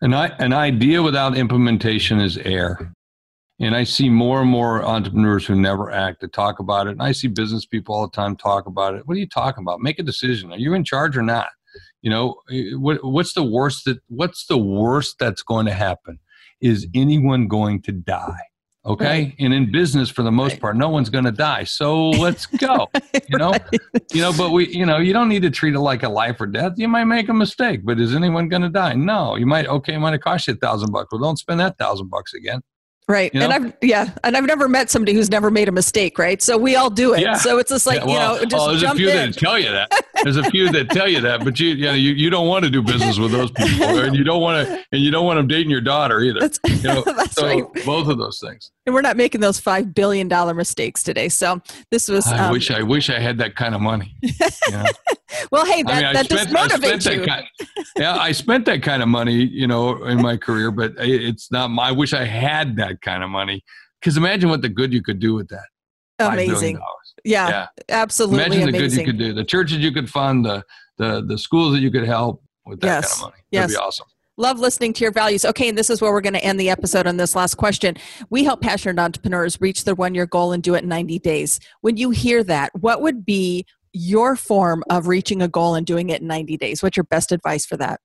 An, 0.03 0.13
an 0.13 0.53
idea 0.53 1.03
without 1.03 1.37
implementation 1.37 2.21
is 2.21 2.37
air. 2.39 2.93
And 3.59 3.75
I 3.75 3.85
see 3.85 4.11
more 4.11 4.43
and 4.43 4.51
more 4.51 4.85
entrepreneurs 4.85 5.47
who 5.47 5.55
never 5.55 5.91
act 5.91 6.21
to 6.21 6.29
talk 6.29 6.59
about 6.59 6.87
it. 6.87 6.91
And 6.91 7.03
I 7.03 7.13
see 7.13 7.29
business 7.29 7.65
people 7.65 7.95
all 7.95 8.07
the 8.07 8.15
time 8.15 8.37
talk 8.37 8.67
about 8.67 8.95
it. 8.95 9.07
What 9.07 9.17
are 9.17 9.21
you 9.21 9.29
talking 9.29 9.65
about? 9.65 9.81
Make 9.81 9.99
a 9.99 10.03
decision. 10.03 10.53
Are 10.53 10.59
you 10.59 10.75
in 10.75 10.85
charge 10.85 11.17
or 11.17 11.23
not? 11.23 11.49
You 12.03 12.11
know, 12.11 12.37
what, 12.79 13.03
what's 13.03 13.33
the 13.33 13.43
worst 13.43 13.87
that 13.87 13.99
what's 14.09 14.47
the 14.47 14.59
worst 14.59 15.17
that's 15.19 15.43
going 15.43 15.65
to 15.67 15.73
happen? 15.73 16.19
Is 16.61 16.87
anyone 16.95 17.49
going 17.49 17.83
to 17.83 17.93
die? 17.93 18.41
Okay. 18.87 19.05
Right. 19.05 19.35
And 19.41 19.53
in 19.53 19.73
business, 19.73 20.09
for 20.09 20.23
the 20.23 20.31
most 20.31 20.53
right. 20.53 20.61
part, 20.61 20.77
no 20.77 20.89
one's 20.89 21.11
going 21.11 21.25
to 21.25 21.33
die. 21.33 21.65
So 21.65 22.11
let's 22.11 22.47
go. 22.47 22.87
you 23.29 23.39
know, 23.39 23.51
right. 23.51 23.63
you 24.13 24.21
know, 24.21 24.33
but 24.33 24.51
we, 24.51 24.69
you 24.69 24.87
know, 24.87 24.99
you 24.99 25.13
don't 25.13 25.29
need 25.29 25.43
to 25.43 25.51
treat 25.51 25.75
it 25.75 25.81
like 25.81 26.05
a 26.05 26.09
life 26.09 26.41
or 26.41 26.47
death. 26.47 26.75
You 26.77 26.87
might 26.87 27.05
make 27.05 27.29
a 27.29 27.35
mistake, 27.35 27.81
but 27.85 27.99
is 27.99 28.15
anyone 28.15 28.49
going 28.49 28.63
to 28.63 28.69
die? 28.69 28.95
No. 28.95 29.35
You 29.35 29.47
might, 29.47 29.67
okay, 29.67 29.95
it 29.95 29.99
might 29.99 30.13
have 30.13 30.21
cost 30.21 30.47
you 30.47 30.55
a 30.55 30.57
thousand 30.57 30.93
bucks. 30.93 31.09
Well, 31.11 31.21
don't 31.21 31.39
spend 31.39 31.59
that 31.61 31.77
thousand 31.79 32.11
bucks 32.11 32.33
again. 32.33 32.61
Right. 33.09 33.33
You 33.33 33.39
know? 33.39 33.51
And 33.51 33.67
I've 33.67 33.75
yeah, 33.83 34.11
and 34.25 34.37
I've 34.37 34.47
never 34.47 34.69
met 34.69 34.91
somebody 34.91 35.13
who's 35.13 35.31
never 35.31 35.49
made 35.49 35.69
a 35.69 35.73
mistake, 35.73 36.19
right? 36.19 36.43
So 36.43 36.59
we 36.59 36.75
all 36.75 36.91
do 36.91 37.15
it. 37.15 37.21
Yeah. 37.21 37.35
So 37.35 37.59
it's 37.59 37.71
just 37.71 37.87
like, 37.87 38.01
yeah, 38.01 38.07
well, 38.07 38.35
you 38.35 38.41
know, 38.41 38.45
just 38.47 38.55
well, 38.55 38.69
there's 38.69 38.83
a 38.83 38.95
few 38.97 39.09
in. 39.09 39.31
that 39.31 39.39
tell 39.39 39.59
you 39.59 39.71
that. 39.71 39.93
There's 40.25 40.37
a 40.37 40.51
few 40.51 40.73
that 40.73 40.91
tell 40.91 41.07
you 41.07 41.21
that, 41.21 41.45
but 41.45 41.61
you 41.61 41.69
you 41.69 41.85
know, 41.85 41.93
you, 41.93 42.15
you 42.15 42.31
don't 42.31 42.49
want 42.49 42.65
to 42.65 42.71
do 42.71 42.83
business 42.83 43.17
with 43.17 43.31
those 43.31 43.53
people. 43.53 43.87
and 44.01 44.17
you 44.17 44.25
don't 44.25 44.41
want 44.41 44.67
to 44.67 44.85
and 44.91 45.01
you 45.01 45.13
don't 45.13 45.25
want 45.25 45.39
them 45.39 45.47
dating 45.47 45.71
your 45.71 45.81
daughter 45.81 46.21
either. 46.21 46.41
That's, 46.41 46.59
you 46.67 46.83
know? 46.83 47.03
that's 47.07 47.35
so 47.35 47.47
right. 47.47 47.65
both 47.85 48.09
of 48.09 48.19
those 48.19 48.41
things. 48.41 48.73
And 48.87 48.95
we're 48.95 49.03
not 49.03 49.17
making 49.17 49.41
those 49.41 49.61
five 49.61 49.95
billion 49.95 50.27
dollar 50.27 50.55
mistakes 50.55 51.05
today. 51.05 51.29
So 51.29 51.63
this 51.93 52.09
was 52.09 52.27
I 52.27 52.47
um, 52.47 52.53
wish 52.53 52.73
I 52.73 52.83
wish 52.83 53.09
I 53.09 53.21
had 53.21 53.39
that 53.39 53.55
kind 53.55 53.75
of 53.77 53.81
money. 53.81 54.17
You 54.67 54.73
know? 54.73 54.85
well, 55.51 55.65
hey, 55.65 55.83
that, 55.83 55.93
I 55.93 56.03
mean, 56.03 56.13
that 56.13 56.25
spent, 56.27 56.51
just 56.51 56.55
motivates 56.55 57.13
you. 57.13 57.25
Kind, 57.25 57.47
yeah, 57.97 58.17
I 58.17 58.33
spent 58.33 58.65
that 58.67 58.83
kind 58.83 59.03
of 59.03 59.09
money, 59.09 59.35
you 59.35 59.67
know, 59.67 60.05
in 60.05 60.21
my 60.23 60.37
career, 60.37 60.71
but 60.71 60.93
it's 60.99 61.51
not 61.51 61.71
my 61.71 61.89
I 61.89 61.93
wish 61.93 62.13
I 62.13 62.25
had 62.25 62.77
that 62.77 63.01
kind 63.01 63.23
of 63.23 63.31
money 63.31 63.63
because 64.01 64.17
imagine 64.17 64.51
what 64.51 64.63
the 64.63 64.69
good 64.69 64.93
you 64.93 65.03
could 65.03 65.19
do 65.19 65.35
with 65.35 65.49
that. 65.49 65.67
Amazing. 66.19 66.79
Yeah, 67.25 67.49
yeah, 67.49 67.67
absolutely. 67.89 68.45
Imagine 68.45 68.69
amazing. 68.69 68.73
the 68.73 68.89
good 68.89 68.93
you 68.93 69.05
could 69.05 69.19
do. 69.19 69.33
The 69.35 69.45
churches 69.45 69.79
you 69.79 69.93
could 69.93 70.09
fund, 70.09 70.45
the 70.45 70.65
the 70.99 71.25
the 71.27 71.39
schools 71.39 71.75
that 71.75 71.81
you 71.81 71.91
could 71.91 72.07
help 72.07 72.43
with 72.65 72.81
that 72.81 72.87
yes. 72.87 73.15
kind 73.15 73.17
of 73.17 73.31
money. 73.31 73.43
That'd 73.53 73.71
yes. 73.71 73.79
be 73.79 73.85
awesome. 73.85 74.07
Love 74.39 74.59
listening 74.59 74.93
to 74.93 75.03
your 75.03 75.13
values. 75.13 75.47
Okay, 75.47 75.69
and 75.69 75.79
this 75.79 75.89
is 75.89 76.03
where 76.03 76.13
we're 76.13 76.21
going 76.21 76.35
to 76.35 76.45
end 76.45 76.61
the 76.61 76.69
episode 76.69 77.07
on 77.07 77.17
this 77.17 77.35
last 77.35 77.55
question. 77.55 77.97
We 78.29 78.45
help 78.45 78.61
passionate 78.61 79.01
entrepreneurs 79.01 79.61
reach 79.63 79.85
their 79.85 79.95
one 79.95 80.15
year 80.15 80.27
goal 80.27 80.53
and 80.53 80.63
do 80.63 80.75
it 80.75 80.83
in 80.83 80.91
90 80.91 81.19
days. 81.21 81.59
When 81.81 81.97
you 81.97 82.11
hear 82.11 82.45
that, 82.45 82.71
what 82.75 83.01
would 83.01 83.25
be 83.25 83.65
your 83.97 84.37
form 84.37 84.85
of 84.91 85.07
reaching 85.07 85.43
a 85.43 85.49
goal 85.49 85.75
and 85.75 85.87
doing 85.87 86.11
it 86.11 86.21
in 86.21 86.27
90 86.27 86.57
days? 86.57 86.83
What's 86.83 86.97
your 86.97 87.05
best 87.05 87.33
advice 87.33 87.67
for 87.67 87.77
that? 87.79 88.01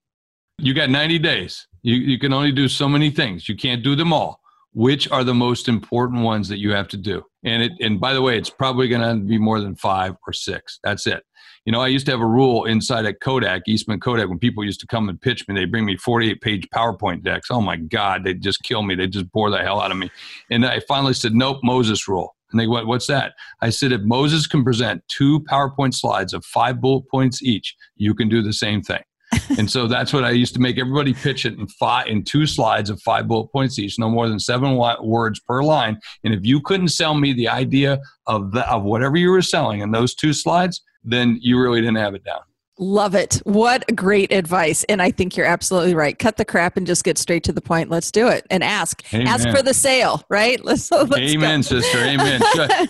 You 0.58 0.74
got 0.74 0.90
90 0.90 1.18
days. 1.18 1.66
You, 1.82 1.96
you 1.96 2.18
can 2.18 2.32
only 2.32 2.52
do 2.52 2.68
so 2.68 2.88
many 2.88 3.10
things. 3.10 3.48
You 3.48 3.56
can't 3.56 3.82
do 3.82 3.94
them 3.94 4.12
all 4.12 4.42
which 4.74 5.10
are 5.10 5.24
the 5.24 5.34
most 5.34 5.68
important 5.68 6.22
ones 6.22 6.48
that 6.48 6.58
you 6.58 6.72
have 6.72 6.88
to 6.88 6.96
do 6.96 7.22
And 7.44 7.62
it 7.62 7.72
and 7.80 8.00
by 8.00 8.14
the 8.14 8.22
way, 8.22 8.38
it's 8.38 8.50
probably 8.50 8.88
going 8.88 9.02
to 9.02 9.24
be 9.24 9.38
more 9.38 9.60
than 9.60 9.76
five 9.76 10.16
or 10.26 10.32
six. 10.32 10.78
That's 10.82 11.06
it. 11.06 11.22
You 11.64 11.72
know, 11.72 11.80
I 11.80 11.88
used 11.88 12.06
to 12.06 12.12
have 12.12 12.20
a 12.20 12.26
rule 12.26 12.64
inside 12.64 13.04
at 13.04 13.20
Kodak, 13.20 13.62
Eastman 13.68 14.00
Kodak, 14.00 14.28
when 14.28 14.38
people 14.38 14.64
used 14.64 14.80
to 14.80 14.86
come 14.86 15.08
and 15.08 15.20
pitch 15.20 15.46
me, 15.46 15.54
they 15.54 15.64
bring 15.64 15.84
me 15.84 15.96
48 15.96 16.40
page 16.40 16.68
PowerPoint 16.74 17.22
decks. 17.22 17.48
Oh 17.50 17.60
my 17.60 17.76
God, 17.76 18.24
they'd 18.24 18.42
just 18.42 18.62
kill 18.62 18.82
me. 18.82 18.94
They'd 18.94 19.12
just 19.12 19.30
bore 19.30 19.50
the 19.50 19.58
hell 19.58 19.80
out 19.80 19.92
of 19.92 19.96
me. 19.96 20.10
And 20.50 20.66
I 20.66 20.80
finally 20.80 21.14
said, 21.14 21.34
nope, 21.34 21.60
Moses 21.62 22.08
rule. 22.08 22.34
And 22.52 22.60
they 22.60 22.66
went, 22.66 22.86
what's 22.86 23.06
that? 23.06 23.32
I 23.60 23.70
said, 23.70 23.92
if 23.92 24.02
Moses 24.02 24.46
can 24.46 24.62
present 24.62 25.02
two 25.08 25.40
PowerPoint 25.40 25.94
slides 25.94 26.32
of 26.32 26.44
five 26.44 26.80
bullet 26.80 27.08
points 27.10 27.42
each, 27.42 27.74
you 27.96 28.14
can 28.14 28.28
do 28.28 28.42
the 28.42 28.52
same 28.52 28.82
thing. 28.82 29.02
and 29.58 29.70
so 29.70 29.86
that's 29.86 30.12
what 30.12 30.24
I 30.24 30.30
used 30.30 30.54
to 30.54 30.60
make 30.60 30.78
everybody 30.78 31.14
pitch 31.14 31.46
it 31.46 31.58
in 31.58 31.66
five 31.66 32.06
in 32.06 32.22
two 32.22 32.46
slides 32.46 32.90
of 32.90 33.00
five 33.00 33.26
bullet 33.28 33.48
points 33.48 33.78
each, 33.78 33.98
no 33.98 34.10
more 34.10 34.28
than 34.28 34.38
seven 34.38 34.76
words 35.02 35.40
per 35.40 35.62
line. 35.62 35.98
And 36.24 36.34
if 36.34 36.44
you 36.44 36.60
couldn't 36.60 36.88
sell 36.88 37.14
me 37.14 37.32
the 37.32 37.48
idea 37.48 37.98
of 38.26 38.52
the, 38.52 38.68
of 38.70 38.82
whatever 38.82 39.16
you 39.16 39.30
were 39.30 39.42
selling 39.42 39.80
in 39.80 39.90
those 39.90 40.14
two 40.14 40.32
slides, 40.32 40.82
then 41.02 41.38
you 41.40 41.58
really 41.58 41.80
didn't 41.80 41.96
have 41.96 42.14
it 42.14 42.24
down. 42.24 42.40
Love 42.82 43.14
it. 43.14 43.40
What 43.44 43.84
great 43.94 44.32
advice. 44.32 44.82
And 44.88 45.00
I 45.00 45.12
think 45.12 45.36
you're 45.36 45.46
absolutely 45.46 45.94
right. 45.94 46.18
Cut 46.18 46.36
the 46.36 46.44
crap 46.44 46.76
and 46.76 46.84
just 46.84 47.04
get 47.04 47.16
straight 47.16 47.44
to 47.44 47.52
the 47.52 47.60
point. 47.60 47.90
Let's 47.90 48.10
do 48.10 48.26
it 48.26 48.44
and 48.50 48.64
ask. 48.64 49.04
Amen. 49.14 49.28
Ask 49.28 49.48
for 49.50 49.62
the 49.62 49.72
sale, 49.72 50.24
right? 50.28 50.62
Let's, 50.64 50.90
let's 50.90 51.16
Amen, 51.16 51.60
go. 51.60 51.62
sister. 51.62 51.98
Amen. 51.98 52.40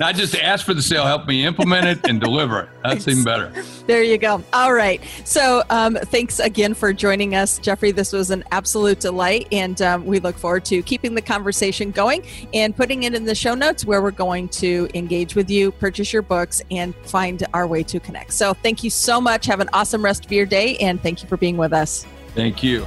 Not 0.00 0.14
just 0.14 0.34
ask 0.36 0.64
for 0.64 0.72
the 0.72 0.80
sale, 0.80 1.04
help 1.04 1.26
me 1.26 1.44
implement 1.44 1.86
it 1.86 2.08
and 2.08 2.20
deliver 2.20 2.60
it. 2.60 2.68
That's 2.82 3.06
even 3.06 3.22
better. 3.22 3.52
There 3.86 4.02
you 4.02 4.18
go. 4.18 4.42
All 4.52 4.72
right. 4.72 5.02
So 5.24 5.62
um, 5.70 5.96
thanks 5.96 6.38
again 6.38 6.74
for 6.74 6.92
joining 6.92 7.34
us, 7.34 7.58
Jeffrey. 7.58 7.90
This 7.90 8.12
was 8.12 8.30
an 8.30 8.44
absolute 8.52 9.00
delight. 9.00 9.48
And 9.50 9.80
um, 9.82 10.06
we 10.06 10.20
look 10.20 10.36
forward 10.36 10.64
to 10.66 10.82
keeping 10.82 11.14
the 11.14 11.22
conversation 11.22 11.90
going 11.90 12.24
and 12.54 12.76
putting 12.76 13.02
it 13.02 13.14
in 13.14 13.24
the 13.24 13.34
show 13.34 13.54
notes 13.54 13.84
where 13.84 14.00
we're 14.00 14.10
going 14.10 14.48
to 14.50 14.88
engage 14.94 15.34
with 15.34 15.50
you, 15.50 15.72
purchase 15.72 16.12
your 16.12 16.22
books, 16.22 16.62
and 16.70 16.94
find 17.02 17.44
our 17.54 17.66
way 17.66 17.82
to 17.84 17.98
connect. 17.98 18.32
So 18.32 18.54
thank 18.54 18.84
you 18.84 18.90
so 18.90 19.20
much. 19.20 19.46
Have 19.46 19.60
an 19.60 19.70
awesome 19.72 20.04
rest 20.04 20.24
of 20.24 20.32
your 20.32 20.46
day, 20.46 20.76
and 20.78 21.02
thank 21.02 21.22
you 21.22 21.28
for 21.28 21.36
being 21.36 21.56
with 21.56 21.72
us. 21.72 22.06
Thank 22.34 22.62
you. 22.62 22.86